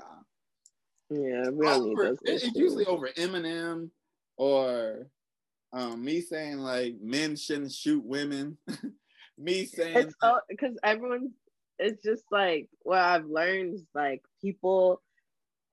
Yeah, 1.09 1.45
really. 1.53 1.91
Over, 1.91 2.15
it's 2.23 2.55
usually 2.55 2.85
over 2.85 3.09
Eminem 3.17 3.89
or 4.37 5.07
um, 5.73 6.03
me 6.03 6.21
saying 6.21 6.57
like 6.57 6.95
men 7.01 7.35
shouldn't 7.35 7.71
shoot 7.71 8.03
women. 8.03 8.57
me 9.37 9.65
saying 9.65 10.11
because 10.49 10.77
everyone's 10.83 11.31
it's 11.79 12.03
just 12.03 12.23
like 12.31 12.69
what 12.81 12.99
I've 12.99 13.25
learned 13.25 13.75
is 13.75 13.85
like 13.93 14.23
people 14.41 15.01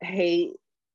hate 0.01 0.53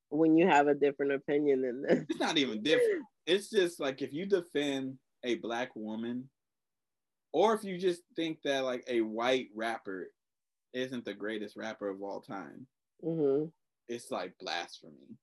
when 0.09 0.38
you 0.38 0.47
have 0.47 0.67
a 0.67 0.75
different 0.75 1.13
opinion 1.13 1.62
than 1.62 1.81
this. 1.81 2.05
It's 2.09 2.19
not 2.19 2.38
even 2.38 2.63
different. 2.63 3.03
It's 3.27 3.51
just 3.51 3.79
like 3.79 4.01
if 4.01 4.12
you 4.12 4.25
defend 4.25 4.97
a 5.23 5.35
black 5.35 5.69
woman 5.75 6.27
or 7.31 7.53
if 7.53 7.63
you 7.63 7.77
just 7.77 8.01
think 8.15 8.39
that 8.43 8.63
like 8.63 8.83
a 8.87 9.01
white 9.01 9.49
rapper 9.55 10.11
isn't 10.73 11.05
the 11.05 11.13
greatest 11.13 11.55
rapper 11.55 11.89
of 11.89 12.01
all 12.01 12.21
time, 12.21 12.67
mm-hmm. 13.03 13.45
it's 13.87 14.11
like 14.11 14.33
blasphemy. 14.39 15.17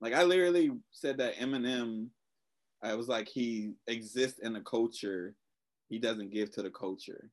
Like 0.00 0.14
I 0.14 0.22
literally 0.22 0.70
said 0.92 1.18
that 1.18 1.36
Eminem 1.36 2.08
I 2.84 2.94
was 2.94 3.08
like 3.08 3.28
he 3.28 3.72
exists 3.86 4.38
in 4.40 4.52
the 4.52 4.60
culture, 4.60 5.34
he 5.88 5.98
doesn't 5.98 6.30
give 6.30 6.50
to 6.52 6.62
the 6.62 6.70
culture. 6.70 7.30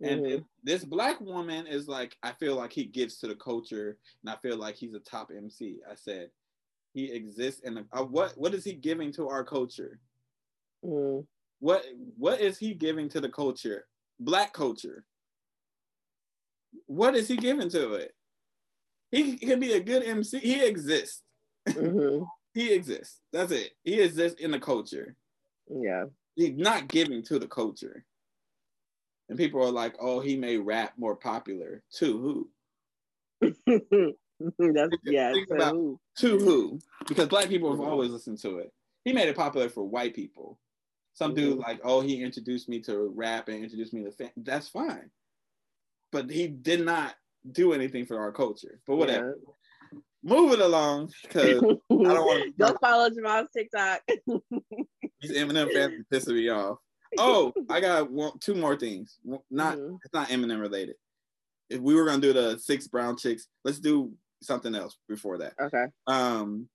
And 0.00 0.22
Mhm. 0.22 0.46
this 0.62 0.84
black 0.84 1.20
woman 1.20 1.66
is 1.66 1.88
like, 1.88 2.18
I 2.22 2.32
feel 2.32 2.56
like 2.56 2.72
he 2.72 2.84
gives 2.84 3.16
to 3.18 3.26
the 3.26 3.36
culture, 3.36 3.98
and 4.22 4.30
I 4.30 4.36
feel 4.36 4.58
like 4.58 4.74
he's 4.74 4.92
a 4.92 5.00
top 5.00 5.30
MC. 5.30 5.80
I 5.88 5.94
said, 5.94 6.30
he 6.92 7.10
exists 7.12 7.62
in 7.62 7.74
the 7.74 7.86
uh, 7.92 8.04
what? 8.04 8.36
What 8.36 8.54
is 8.54 8.64
he 8.64 8.74
giving 8.74 9.10
to 9.12 9.28
our 9.28 9.44
culture? 9.44 10.00
Mm. 10.84 11.26
What 11.64 11.82
What 12.18 12.42
is 12.42 12.58
he 12.58 12.74
giving 12.74 13.08
to 13.08 13.22
the 13.22 13.30
culture? 13.30 13.86
Black 14.20 14.52
culture. 14.52 15.02
What 16.84 17.16
is 17.16 17.26
he 17.26 17.38
giving 17.38 17.70
to 17.70 17.94
it? 17.94 18.12
He 19.10 19.38
can 19.38 19.60
be 19.60 19.72
a 19.72 19.80
good 19.80 20.02
MC. 20.04 20.40
He 20.40 20.62
exists. 20.62 21.22
Mhm. 21.68 22.26
He 22.52 22.72
exists. 22.72 23.20
That's 23.32 23.50
it. 23.50 23.72
He 23.82 24.00
exists 24.00 24.40
in 24.40 24.50
the 24.52 24.60
culture. 24.60 25.16
Yeah. 25.68 26.04
He's 26.36 26.52
not 26.54 26.86
giving 26.86 27.22
to 27.24 27.38
the 27.38 27.48
culture. 27.48 28.04
And 29.28 29.38
people 29.38 29.60
are 29.62 29.72
like, 29.72 29.96
"Oh, 29.98 30.20
he 30.20 30.36
made 30.36 30.58
rap 30.58 30.92
more 30.98 31.16
popular." 31.16 31.82
To 31.94 32.06
who? 32.22 32.50
That's 34.58 34.92
yeah. 35.04 35.32
To 36.18 36.38
who? 36.38 36.78
Because 37.08 37.28
black 37.28 37.48
people 37.48 37.70
have 37.70 37.80
always 37.80 38.10
listened 38.10 38.38
to 38.42 38.58
it. 38.58 38.70
He 39.04 39.14
made 39.14 39.28
it 39.28 39.36
popular 39.36 39.68
for 39.70 39.82
white 39.82 40.14
people. 40.14 40.58
Some 41.14 41.32
dude 41.34 41.58
like, 41.58 41.80
"Oh, 41.84 42.00
he 42.00 42.22
introduced 42.22 42.68
me 42.68 42.80
to 42.82 43.12
rap 43.14 43.48
and 43.48 43.62
introduced 43.62 43.94
me 43.94 44.04
to 44.04 44.10
fam-. 44.10 44.30
That's 44.36 44.68
fine, 44.68 45.10
but 46.12 46.28
he 46.28 46.48
did 46.48 46.84
not 46.84 47.14
do 47.50 47.72
anything 47.72 48.04
for 48.04 48.18
our 48.18 48.32
culture. 48.32 48.80
But 48.86 48.96
whatever. 48.96 49.38
Move 50.24 50.52
it 50.52 50.60
along 50.60 51.12
because 51.22 51.58
I 51.58 51.58
don't 51.58 51.80
want 51.90 52.44
to 52.44 52.52
Go 52.58 52.76
follow 52.80 53.10
Jamal's 53.10 53.48
TikTok. 53.54 54.00
These 55.20 55.32
Eminem 55.32 55.70
fans 55.72 55.92
are 56.12 56.16
pissing 56.16 56.34
me 56.34 56.48
off. 56.48 56.78
Oh, 57.18 57.52
I 57.70 57.80
got 57.80 58.10
one, 58.10 58.38
two 58.40 58.54
more 58.54 58.74
things. 58.74 59.18
Not 59.50 59.76
Mhm. 59.78 59.98
it's 60.02 60.14
not 60.14 60.28
Eminem 60.28 60.60
related. 60.60 60.96
If 61.70 61.80
we 61.80 61.94
were 61.94 62.06
gonna 62.06 62.20
do 62.22 62.32
the 62.32 62.58
six 62.58 62.88
brown 62.88 63.16
chicks, 63.16 63.46
let's 63.64 63.78
do 63.78 64.12
something 64.42 64.74
else 64.74 64.96
before 65.08 65.38
that. 65.38 65.52
Okay. 65.60 65.84
Um, 66.06 66.68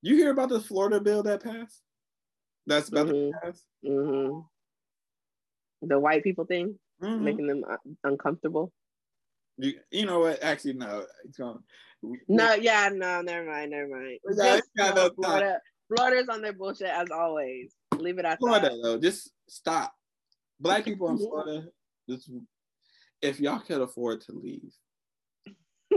you 0.00 0.16
hear 0.16 0.30
about 0.30 0.48
the 0.48 0.60
Florida 0.60 1.00
bill 1.00 1.22
that 1.24 1.42
passed? 1.42 1.82
That's 2.66 2.88
about 2.88 3.08
Mhm. 3.08 3.32
to 3.32 3.38
pass. 3.42 3.64
hmm 3.84 4.40
The 5.82 5.98
white 5.98 6.22
people 6.22 6.44
thing, 6.46 6.78
Mhm. 7.02 7.20
making 7.22 7.46
them 7.48 7.64
uh, 7.68 7.76
uncomfortable. 8.04 8.72
You, 9.56 9.74
you 9.90 10.06
know 10.06 10.20
what? 10.20 10.42
Actually, 10.42 10.74
no. 10.74 11.04
It's 11.24 11.36
going. 11.36 11.58
No, 12.28 12.54
yeah, 12.54 12.88
no, 12.92 13.20
never 13.22 13.46
mind, 13.46 13.70
never 13.70 13.88
mind. 13.88 14.18
We 14.24 14.34
got- 14.36 14.56
Just, 14.58 14.70
we 14.76 14.82
uh, 14.82 14.94
no. 14.94 15.10
Florida, 15.14 15.60
Florida's 15.88 16.28
on 16.28 16.40
their 16.42 16.52
bullshit 16.52 16.88
as 16.88 17.10
always. 17.10 17.74
Leave 17.96 18.18
it 18.18 18.24
at 18.24 18.38
Florida 18.38 18.70
that. 18.70 18.80
though, 18.82 18.98
just 18.98 19.30
stop. 19.48 19.92
Black 20.58 20.84
people 20.84 21.08
in 21.10 21.18
Florida, 21.18 21.68
just 22.08 22.30
if 23.20 23.38
y'all 23.40 23.60
could 23.60 23.80
afford 23.82 24.20
to 24.22 24.32
leave, 24.32 24.72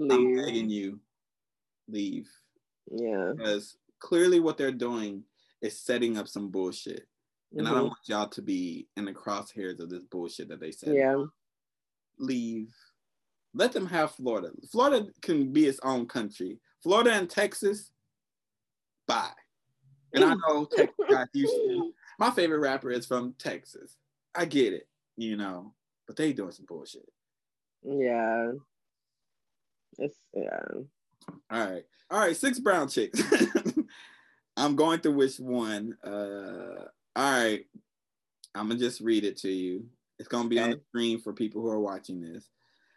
I'm 0.00 0.36
begging 0.36 0.70
you, 0.70 1.00
leave. 1.88 2.28
Yeah. 2.90 3.32
because 3.36 3.76
clearly 4.00 4.40
what 4.40 4.56
they're 4.58 4.72
doing 4.72 5.24
is 5.62 5.80
setting 5.80 6.16
up 6.18 6.28
some 6.28 6.50
bullshit. 6.50 7.06
And 7.52 7.66
I 7.66 7.70
don't 7.72 7.84
Mhm. 7.84 7.88
want 7.88 8.08
y'all 8.08 8.28
to 8.28 8.42
be 8.42 8.88
in 8.96 9.04
the 9.04 9.14
crosshairs 9.14 9.80
of 9.80 9.88
this 9.88 10.04
bullshit 10.04 10.48
that 10.48 10.60
they 10.60 10.72
said. 10.72 10.94
Yeah. 10.94 11.24
Leave. 12.18 12.74
Let 13.54 13.72
them 13.72 13.86
have 13.86 14.10
Florida. 14.12 14.50
Florida 14.70 15.10
can 15.22 15.52
be 15.52 15.66
its 15.66 15.80
own 15.82 16.06
country. 16.06 16.60
Florida 16.82 17.12
and 17.12 17.30
Texas, 17.30 17.90
bye. 19.06 19.32
And 20.12 20.24
I 20.24 20.34
know 20.34 20.64
Texas 20.76 21.06
got 21.08 21.28
Houston. 21.32 21.92
My 22.18 22.30
favorite 22.30 22.58
rapper 22.60 22.90
is 22.90 23.06
from 23.06 23.32
Texas. 23.34 23.96
I 24.34 24.44
get 24.44 24.72
it, 24.74 24.88
you 25.16 25.36
know, 25.36 25.74
but 26.06 26.16
they 26.16 26.32
doing 26.32 26.52
some 26.52 26.66
bullshit. 26.66 27.08
Yeah. 27.82 28.52
It's 29.98 30.18
yeah. 30.34 30.60
All 31.50 31.70
right. 31.70 31.86
All 32.10 32.20
right, 32.20 32.36
six 32.36 32.58
brown 32.58 32.88
chicks. 32.88 33.20
I'm 34.56 34.76
going 34.76 35.00
through 35.00 35.14
which 35.16 35.38
one. 35.38 35.96
Uh 36.04 36.86
all 37.16 37.32
right. 37.42 37.64
I'm 38.54 38.68
gonna 38.68 38.78
just 38.80 39.00
read 39.00 39.24
it 39.24 39.36
to 39.38 39.50
you. 39.50 39.86
It's 40.18 40.28
gonna 40.28 40.48
be 40.48 40.58
on 40.58 40.70
the 40.70 40.80
screen 40.88 41.20
for 41.20 41.32
people 41.32 41.62
who 41.62 41.68
are 41.68 41.80
watching 41.80 42.20
this. 42.20 42.48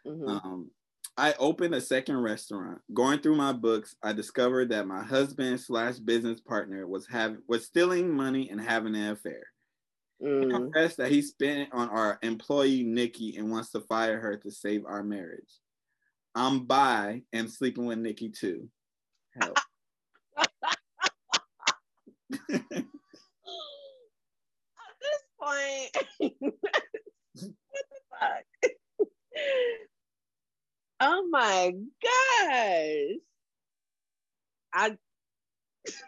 Mhm. 0.06 0.28
Um 0.28 0.70
I 1.16 1.34
opened 1.34 1.74
a 1.74 1.80
second 1.80 2.16
restaurant. 2.18 2.80
Going 2.94 3.18
through 3.20 3.36
my 3.36 3.52
books, 3.52 3.94
I 4.02 4.12
discovered 4.14 4.70
that 4.70 4.86
my 4.86 5.02
husband 5.02 5.60
slash 5.60 5.98
business 5.98 6.40
partner 6.40 6.86
was 6.86 7.06
having 7.06 7.42
was 7.48 7.66
stealing 7.66 8.10
money 8.14 8.48
and 8.50 8.60
having 8.60 8.94
an 8.96 9.10
affair. 9.10 9.42
He 10.18 10.26
Mm. 10.26 10.50
confessed 10.50 10.98
that 10.98 11.10
he 11.10 11.22
spent 11.22 11.72
on 11.72 11.88
our 11.88 12.18
employee 12.22 12.84
Nikki 12.84 13.36
and 13.36 13.50
wants 13.50 13.70
to 13.72 13.80
fire 13.80 14.20
her 14.20 14.36
to 14.38 14.50
save 14.50 14.84
our 14.86 15.02
marriage. 15.02 15.60
I'm 16.34 16.66
by 16.66 17.24
and 17.32 17.50
sleeping 17.50 17.86
with 17.86 17.98
Nikki 17.98 18.30
too. 18.30 18.70
Help. 19.40 19.58
At 22.32 22.84
this 25.00 25.22
point, 25.40 25.90
what 26.50 27.84
the 27.90 28.00
fuck? 28.10 28.44
oh 31.00 31.26
my 31.30 31.72
gosh. 32.02 33.16
I 34.72 34.96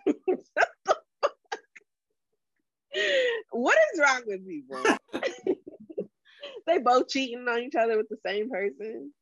what 3.50 3.76
is 3.94 4.00
wrong 4.00 4.22
with 4.26 4.46
people? 4.46 4.78
they 6.66 6.78
both 6.78 7.08
cheating 7.08 7.46
on 7.48 7.60
each 7.60 7.74
other 7.74 7.96
with 7.96 8.08
the 8.08 8.18
same 8.24 8.50
person. 8.50 9.12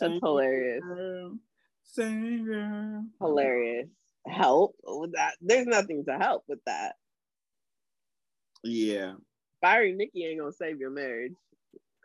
That's 0.00 0.12
Same 0.14 0.20
hilarious. 0.22 0.82
girl, 0.82 1.38
Same 1.84 2.44
girl. 2.44 3.04
Hilarious. 3.20 3.88
Help 4.26 4.74
with 4.82 5.12
that. 5.12 5.34
There's 5.40 5.66
nothing 5.66 6.04
to 6.06 6.18
help 6.18 6.44
with 6.48 6.60
that. 6.66 6.94
Yeah. 8.64 9.14
Firing 9.60 9.96
Nikki 9.96 10.24
ain't 10.26 10.40
gonna 10.40 10.52
save 10.52 10.78
your 10.78 10.90
marriage. 10.90 11.34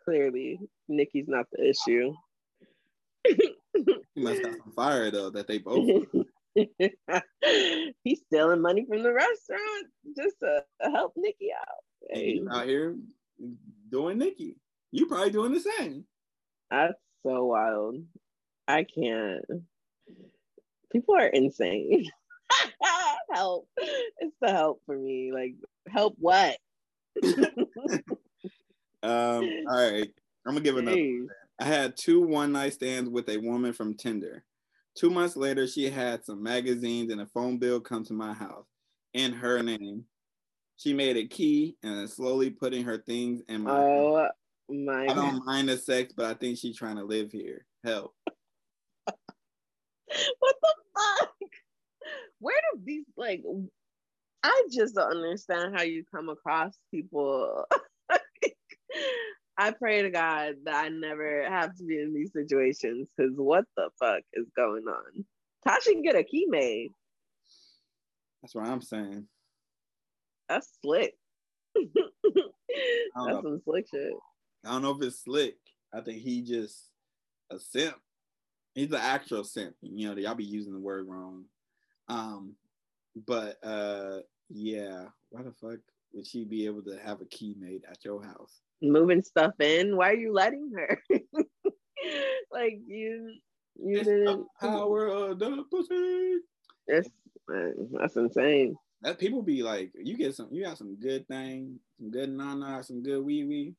Clearly, 0.04 0.58
Nikki's 0.88 1.28
not 1.28 1.46
the 1.52 1.68
issue. 1.68 2.12
He 3.24 4.20
must 4.20 4.44
have 4.44 4.56
some 4.56 4.72
fire 4.74 5.10
though 5.10 5.30
that 5.30 5.46
they 5.46 5.58
both 5.58 5.88
He's 6.54 8.20
stealing 8.26 8.60
money 8.60 8.84
from 8.86 9.02
the 9.02 9.12
restaurant 9.12 9.86
just 10.16 10.36
to 10.40 10.64
help 10.82 11.12
Nikki 11.16 11.50
out. 11.58 12.10
Hey, 12.10 12.34
He's 12.34 12.46
out 12.50 12.66
here 12.66 12.96
doing 13.90 14.18
Nikki. 14.18 14.56
You 14.90 15.06
probably 15.06 15.30
doing 15.30 15.52
the 15.52 15.60
same. 15.60 16.04
that's 16.70 16.92
so 17.24 17.46
wild. 17.46 17.96
I 18.68 18.84
can't. 18.84 19.44
People 20.92 21.16
are 21.16 21.26
insane. 21.26 22.08
help. 23.32 23.68
It's 23.76 24.36
the 24.40 24.50
help 24.50 24.82
for 24.86 24.96
me. 24.96 25.32
Like, 25.32 25.54
help 25.88 26.14
what? 26.18 26.56
Um, 29.02 29.50
all 29.68 29.90
right. 29.90 30.08
I'm 30.46 30.54
gonna 30.54 30.60
give 30.60 30.76
another. 30.76 31.26
I 31.60 31.64
had 31.64 31.96
two 31.96 32.22
one 32.22 32.52
night 32.52 32.74
stands 32.74 33.10
with 33.10 33.28
a 33.28 33.36
woman 33.36 33.72
from 33.72 33.94
Tinder. 33.94 34.44
Two 34.96 35.10
months 35.10 35.36
later, 35.36 35.66
she 35.66 35.90
had 35.90 36.24
some 36.24 36.42
magazines 36.42 37.10
and 37.10 37.20
a 37.20 37.26
phone 37.26 37.58
bill 37.58 37.80
come 37.80 38.04
to 38.04 38.12
my 38.12 38.32
house 38.32 38.66
in 39.14 39.32
her 39.32 39.62
name. 39.62 40.04
She 40.76 40.92
made 40.92 41.16
a 41.16 41.26
key 41.26 41.76
and 41.82 42.08
slowly 42.08 42.50
putting 42.50 42.84
her 42.84 42.98
things 42.98 43.42
in 43.48 43.62
my. 43.62 43.72
Oh 43.72 44.28
my 44.68 45.06
I 45.06 45.14
don't 45.14 45.44
mind 45.44 45.68
the 45.68 45.78
sex, 45.78 46.12
but 46.16 46.26
I 46.26 46.34
think 46.34 46.58
she's 46.58 46.76
trying 46.76 46.96
to 46.96 47.04
live 47.04 47.32
here. 47.32 47.66
Help. 47.84 48.14
what 49.06 49.16
the? 50.62 50.81
Where 52.42 52.60
do 52.72 52.80
these 52.84 53.04
like? 53.16 53.44
I 54.42 54.66
just 54.72 54.96
don't 54.96 55.16
understand 55.16 55.76
how 55.76 55.82
you 55.82 56.02
come 56.12 56.28
across 56.28 56.76
people. 56.90 57.64
I 59.56 59.70
pray 59.70 60.02
to 60.02 60.10
God 60.10 60.54
that 60.64 60.74
I 60.74 60.88
never 60.88 61.44
have 61.48 61.76
to 61.76 61.84
be 61.84 62.00
in 62.00 62.12
these 62.12 62.32
situations 62.32 63.06
because 63.16 63.32
what 63.36 63.64
the 63.76 63.90
fuck 64.00 64.22
is 64.32 64.46
going 64.56 64.84
on? 64.88 65.24
Tasha 65.66 65.92
can 65.92 66.02
get 66.02 66.16
a 66.16 66.24
key 66.24 66.46
made. 66.48 66.88
That's 68.42 68.56
what 68.56 68.66
I'm 68.66 68.82
saying. 68.82 69.28
That's 70.48 70.68
slick. 70.82 71.14
That's 71.76 71.86
know. 73.14 73.40
some 73.40 73.62
slick 73.64 73.86
shit. 73.88 74.14
I 74.64 74.72
don't 74.72 74.82
know 74.82 74.96
if 74.98 75.02
it's 75.02 75.22
slick. 75.22 75.58
I 75.94 76.00
think 76.00 76.22
he 76.22 76.42
just 76.42 76.88
a 77.52 77.60
simp. 77.60 77.94
He's 78.74 78.90
an 78.90 78.96
actual 78.96 79.44
simp. 79.44 79.76
You 79.80 80.08
know, 80.08 80.16
y'all 80.16 80.34
be 80.34 80.44
using 80.44 80.72
the 80.72 80.80
word 80.80 81.06
wrong. 81.06 81.44
Um, 82.12 82.54
but 83.26 83.56
uh, 83.64 84.18
yeah, 84.50 85.06
why 85.30 85.42
the 85.42 85.52
fuck 85.52 85.80
would 86.12 86.26
she 86.26 86.44
be 86.44 86.66
able 86.66 86.82
to 86.82 86.98
have 86.98 87.20
a 87.20 87.26
key 87.26 87.54
made 87.58 87.82
at 87.90 88.04
your 88.04 88.22
house? 88.22 88.60
Moving 88.82 89.22
stuff 89.22 89.54
in. 89.60 89.96
Why 89.96 90.10
are 90.10 90.16
you 90.16 90.32
letting 90.32 90.70
her? 90.76 91.02
like 92.52 92.80
you, 92.86 93.34
you 93.76 93.98
It's 93.98 94.08
the 94.08 94.14
didn't. 94.26 94.46
power 94.60 95.06
of 95.08 95.38
the 95.38 95.64
pussy. 95.70 96.38
It's 96.86 97.08
Man, 97.48 97.88
that's 97.92 98.16
insane. 98.16 98.76
That 99.02 99.18
people 99.18 99.42
be 99.42 99.62
like, 99.62 99.90
you 99.96 100.16
get 100.16 100.34
some, 100.34 100.48
you 100.52 100.62
got 100.64 100.78
some 100.78 100.94
good 100.96 101.26
thing, 101.26 101.80
some 101.98 102.10
good 102.10 102.30
nana, 102.30 102.82
some 102.84 103.02
good 103.02 103.24
wee 103.24 103.44
wee. 103.44 103.74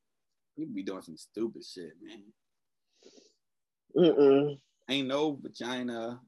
People 0.58 0.74
be 0.76 0.84
doing 0.84 1.02
some 1.02 1.17
stupid 1.17 1.63
shit, 1.63 1.93
man. 2.02 2.24
Mm-mm. 3.96 4.60
Ain't 4.89 5.08
no 5.08 5.39
vagina. 5.41 6.19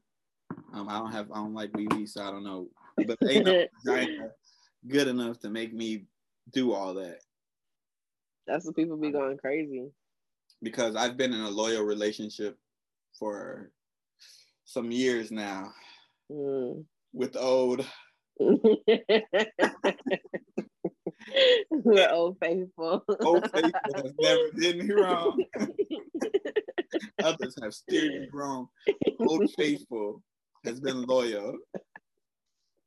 Um, 0.76 0.90
I 0.90 1.00
don't 1.00 1.12
have, 1.14 1.32
I 1.32 1.36
don't 1.36 1.54
like 1.54 1.74
wee, 1.76 2.06
so 2.06 2.22
I 2.22 2.32
don't 2.32 2.44
know. 2.44 2.68
But 2.98 3.18
no 3.22 3.66
vagina 3.86 4.30
good 4.88 5.08
enough 5.08 5.40
to 5.40 5.50
make 5.50 5.74
me 5.74 6.06
do 6.52 6.74
all 6.74 6.94
that. 6.96 7.20
That's 8.46 8.66
what 8.66 8.76
people 8.76 8.98
be 8.98 9.12
going 9.12 9.38
crazy. 9.38 9.90
Because 10.62 10.96
I've 10.96 11.18
been 11.18 11.34
in 11.34 11.42
a 11.42 11.50
loyal 11.50 11.84
relationship 11.84 12.58
for 13.18 13.72
some 14.66 14.92
years 14.92 15.32
now 15.32 15.72
Mm. 16.32 16.84
with 17.14 17.38
old 17.38 17.86
We're 18.40 18.58
old 22.10 22.38
faithful. 22.40 23.04
old 23.22 23.52
faithful 23.52 23.94
has 23.96 24.12
never 24.20 24.50
did 24.60 24.78
me 24.80 24.92
wrong. 24.92 25.46
Others 27.24 27.60
have 27.62 27.76
steered 27.76 28.22
me 28.22 28.28
wrong. 28.34 28.68
Old 29.20 29.48
faithful 29.56 30.24
has 30.66 30.80
been 30.80 31.04
loyal. 31.04 31.58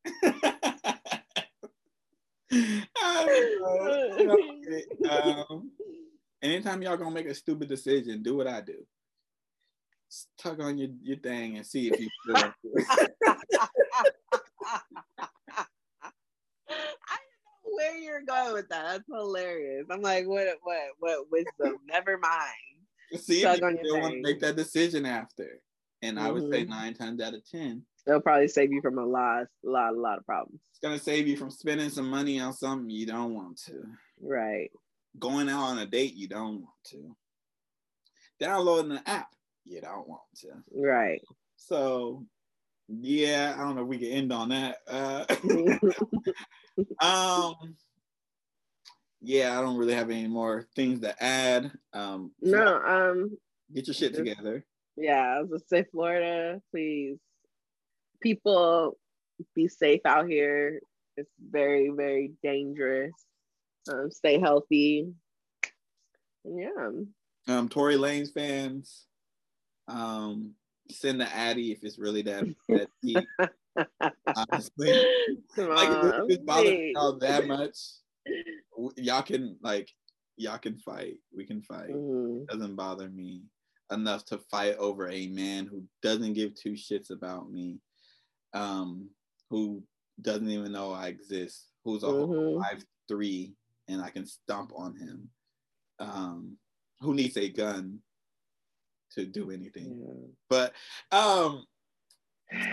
I 3.01 3.59
don't 3.61 4.23
know. 4.23 5.45
um, 5.51 5.71
anytime 6.43 6.83
y'all 6.83 6.97
gonna 6.97 7.11
make 7.11 7.27
a 7.27 7.35
stupid 7.35 7.69
decision, 7.69 8.23
do 8.23 8.37
what 8.37 8.47
I 8.47 8.61
do. 8.61 8.85
Just 10.11 10.29
tug 10.39 10.61
on 10.61 10.79
your, 10.79 10.89
your 11.03 11.19
thing 11.19 11.57
and 11.59 11.67
see 11.67 11.89
if 11.89 12.01
you 12.01 12.09
feel 12.27 12.37
I 12.37 12.53
don't 16.71 16.79
know 17.65 17.77
where 17.77 17.97
you're 17.99 18.23
going 18.23 18.55
with 18.55 18.69
that. 18.71 18.85
That's 18.85 19.05
hilarious. 19.11 19.87
I'm 19.91 20.01
like, 20.01 20.27
what, 20.27 20.47
what, 20.63 20.79
what 20.99 21.31
wisdom? 21.31 21.77
Never 21.87 22.17
mind. 22.19 23.21
see 23.21 23.43
Tug 23.43 23.59
if 23.59 23.63
on 23.65 23.73
you 23.73 23.77
your 23.77 23.85
still 23.87 24.01
want 24.01 24.13
to 24.13 24.17
thing. 24.17 24.23
make 24.23 24.41
that 24.41 24.57
decision 24.57 25.05
after. 25.05 25.61
And 26.03 26.19
I 26.19 26.31
would 26.31 26.51
say 26.51 26.65
Mhm. 26.65 26.69
nine 26.69 26.95
times 26.95 27.21
out 27.21 27.35
of 27.35 27.45
ten, 27.49 27.85
It'll 28.07 28.21
probably 28.21 28.49
save 28.49 28.73
you 28.73 28.81
from 28.81 28.99
a 28.99 29.05
lot, 29.05 29.49
lot, 29.63 29.93
a 29.93 30.01
lot 30.01 30.19
of 30.19 30.25
problems. 30.25 30.63
it's 30.71 30.79
gonna 30.79 30.99
save 30.99 31.27
you 31.29 31.37
from 31.37 31.51
spending 31.51 31.91
some 31.91 32.09
money 32.09 32.41
on 32.41 32.53
something 32.55 32.89
you 32.89 33.05
don't 33.07 33.35
want 33.35 33.59
to. 33.67 33.85
Right. 34.21 34.71
Going 35.19 35.49
out 35.49 35.63
on 35.65 35.79
a 35.79 35.87
date 35.87 36.15
you 36.15 36.29
don't 36.29 36.61
want 36.63 36.75
to. 36.85 37.17
Downloading 38.39 38.93
an 38.93 39.03
app 39.07 39.29
you 39.65 39.81
don't 39.81 40.09
want 40.09 40.23
to. 40.37 40.49
Right. 40.73 41.21
So 41.57 42.25
yeah, 42.89 43.55
I 43.59 43.63
don't 43.63 43.75
know 43.77 43.83
if 43.83 43.89
we 43.89 43.99
can 43.99 44.09
end 44.09 44.33
on 44.33 44.49
that. 44.51 44.79
Uh, 44.87 45.27
um 47.03 47.77
yeah, 49.21 49.59
I 49.59 49.63
don't 49.63 49.77
really 49.77 49.95
have 49.95 50.11
any 50.11 50.29
more 50.29 50.67
things 50.77 51.01
to 51.01 51.23
add. 51.23 51.73
Um 51.93 52.33
no. 52.41 52.77
Um. 52.83 53.37
get 53.75 53.87
your 53.87 53.95
shit 53.95 54.15
together. 54.15 54.65
Yeah. 54.99 55.37
I 55.37 55.41
was 55.41 55.49
gonna 55.51 55.63
say 55.69 55.89
Florida, 55.91 56.61
please. 56.71 57.19
People, 58.21 58.99
be 59.55 59.69
safe 59.69 60.01
out 60.05 60.29
here. 60.29 60.81
It's 61.17 61.31
very, 61.39 61.91
very 61.91 62.33
dangerous. 62.43 63.13
Um, 63.91 64.11
stay 64.11 64.39
healthy. 64.41 65.13
Yeah. 66.45 66.91
Um 67.47 67.69
Tory 67.69 67.97
Lanez 67.97 68.33
fans, 68.33 69.07
um 69.87 70.55
send 70.91 71.21
the 71.21 71.35
Addy 71.35 71.73
if 71.73 71.85
it's 71.85 71.99
really 71.99 72.23
that 72.23 72.45
that 72.69 72.89
deep. 73.03 73.27
Honestly. 74.37 74.93
Come 75.55 75.69
like 75.71 75.89
on, 75.89 76.23
if 76.23 76.31
it's 76.31 76.45
bothering 76.45 76.93
y'all 76.95 77.19
that 77.19 77.47
much, 77.47 77.77
y'all 78.97 79.23
can 79.23 79.57
like 79.63 79.91
y'all 80.37 80.59
can 80.59 80.79
fight. 80.79 81.19
We 81.35 81.45
can 81.45 81.63
fight. 81.63 81.91
Mhm. 81.91 82.47
doesn't 82.47 82.77
bother 82.77 83.09
me 83.09 83.43
enough 83.91 84.25
to 84.27 84.39
fight 84.39 84.77
over 84.77 85.09
a 85.09 85.29
man 85.29 85.67
who 85.67 85.85
doesn't 86.03 86.35
give 86.35 86.55
two 86.55 86.73
shits 86.73 87.11
about 87.11 87.51
me, 87.51 87.81
um, 88.55 89.09
who 89.51 89.83
doesn't 90.21 90.51
even 90.51 90.73
know 90.73 90.93
I 90.93 91.09
exist, 91.09 91.69
who's 91.85 92.03
a 92.03 92.07
whole 92.07 92.29
Mhm. 92.29 92.63
five 92.63 92.85
three, 93.09 93.55
and 93.89 94.03
I 94.03 94.11
can 94.11 94.27
stomp 94.27 94.73
on 94.77 94.95
him. 94.97 95.31
Um, 95.99 96.59
who 97.01 97.15
needs 97.15 97.37
a 97.37 97.49
gun 97.49 98.03
to 99.13 99.25
do 99.25 99.51
anything? 99.51 99.99
Yeah. 100.01 100.27
But 100.49 100.75
um, 101.11 101.65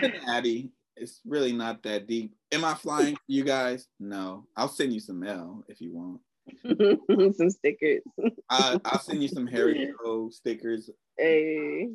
Cincinnati, 0.00 0.72
it's 0.96 1.20
really 1.24 1.52
not 1.52 1.82
that 1.84 2.06
deep. 2.06 2.34
Am 2.52 2.64
I 2.64 2.74
flying 2.74 3.14
for 3.16 3.22
you 3.26 3.44
guys? 3.44 3.88
No. 3.98 4.46
I'll 4.56 4.68
send 4.68 4.92
you 4.92 5.00
some 5.00 5.20
mail 5.20 5.64
if 5.68 5.80
you 5.80 5.92
want. 5.92 6.20
Some 7.36 7.50
stickers. 7.50 8.02
I, 8.50 8.78
I'll 8.84 8.98
send 8.98 9.22
you 9.22 9.28
some 9.28 9.46
Harry 9.46 9.92
Poe 10.02 10.30
stickers 10.30 10.90
Hey. 11.18 11.88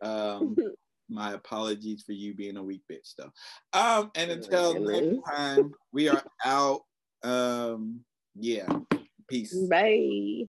Um, 0.00 0.56
my 1.08 1.34
apologies 1.34 2.02
for 2.04 2.12
you 2.12 2.34
being 2.34 2.56
a 2.56 2.62
weak 2.62 2.82
bitch, 2.90 3.14
though. 3.18 3.32
Um, 3.78 4.10
and 4.14 4.30
Oh 4.30 4.34
until 4.34 4.80
next 4.80 5.28
time, 5.28 5.72
we 5.92 6.08
are 6.08 6.22
out. 6.44 6.80
Um, 7.22 8.00
yeah, 8.34 8.66
peace. 9.28 9.54
Bye. 9.68 10.46